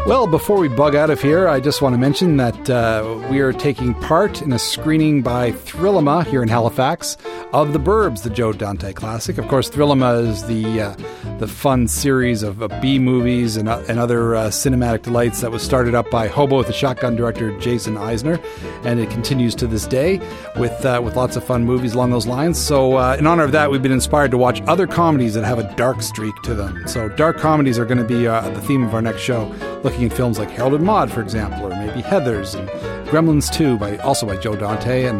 [0.06, 3.40] Well, before we bug out of here, I just want to mention that uh, we
[3.40, 7.16] are taking part in a screening by Thrillima here in Halifax
[7.52, 9.36] of The Burbs, the Joe Dante classic.
[9.36, 10.96] Of course, Thrillima is the uh,
[11.38, 15.50] the fun series of, of B movies and, uh, and other uh, cinematic delights that
[15.50, 18.42] was started up by Hobo with a Shotgun director Jason Eisener,
[18.84, 20.18] and it continues to this day
[20.56, 22.58] with uh, with lots of fun movies along those lines.
[22.58, 25.58] So, uh, in honor of that, we've been inspired to watch other comedies that have
[25.58, 26.86] a dark streak to them.
[26.86, 29.52] So, dark comedies are going to be uh, the theme of our next show.
[29.82, 32.68] Looking at films like Harold and Maude, for example, or maybe Heathers and
[33.08, 35.18] Gremlins 2, by also by Joe Dante, and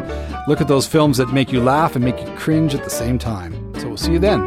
[0.49, 3.19] look at those films that make you laugh and make you cringe at the same
[3.19, 3.75] time.
[3.79, 4.47] So we'll see you then.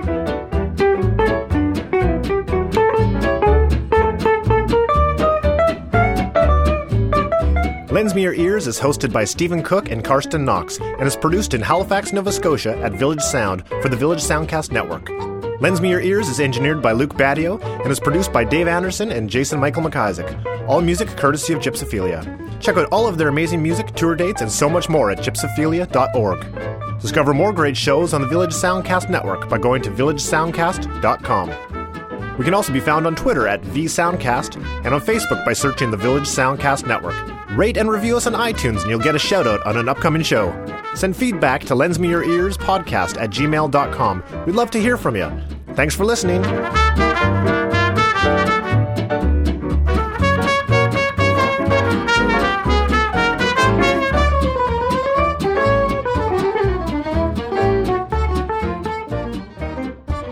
[7.91, 11.53] Lends Me Your Ears is hosted by Stephen Cooke and Carsten Knox and is produced
[11.53, 15.28] in Halifax, Nova Scotia at Village Sound for the Village Soundcast Network.
[15.61, 19.11] Lends Me Your Ears is engineered by Luke Badio and is produced by Dave Anderson
[19.11, 20.67] and Jason Michael McIsaac.
[20.69, 22.61] All music courtesy of Gypsophilia.
[22.61, 26.99] Check out all of their amazing music, tour dates, and so much more at gypsophilia.org.
[27.01, 31.49] Discover more great shows on the Village Soundcast Network by going to villagesoundcast.com.
[32.39, 35.97] We can also be found on Twitter at vsoundcast and on Facebook by searching the
[35.97, 37.13] Village Soundcast Network.
[37.57, 40.23] Rate and review us on iTunes and you'll get a shout out on an upcoming
[40.23, 40.53] show.
[40.95, 44.23] Send feedback to lends me your ears podcast at gmail.com.
[44.45, 45.29] We'd love to hear from you.
[45.75, 46.41] Thanks for listening.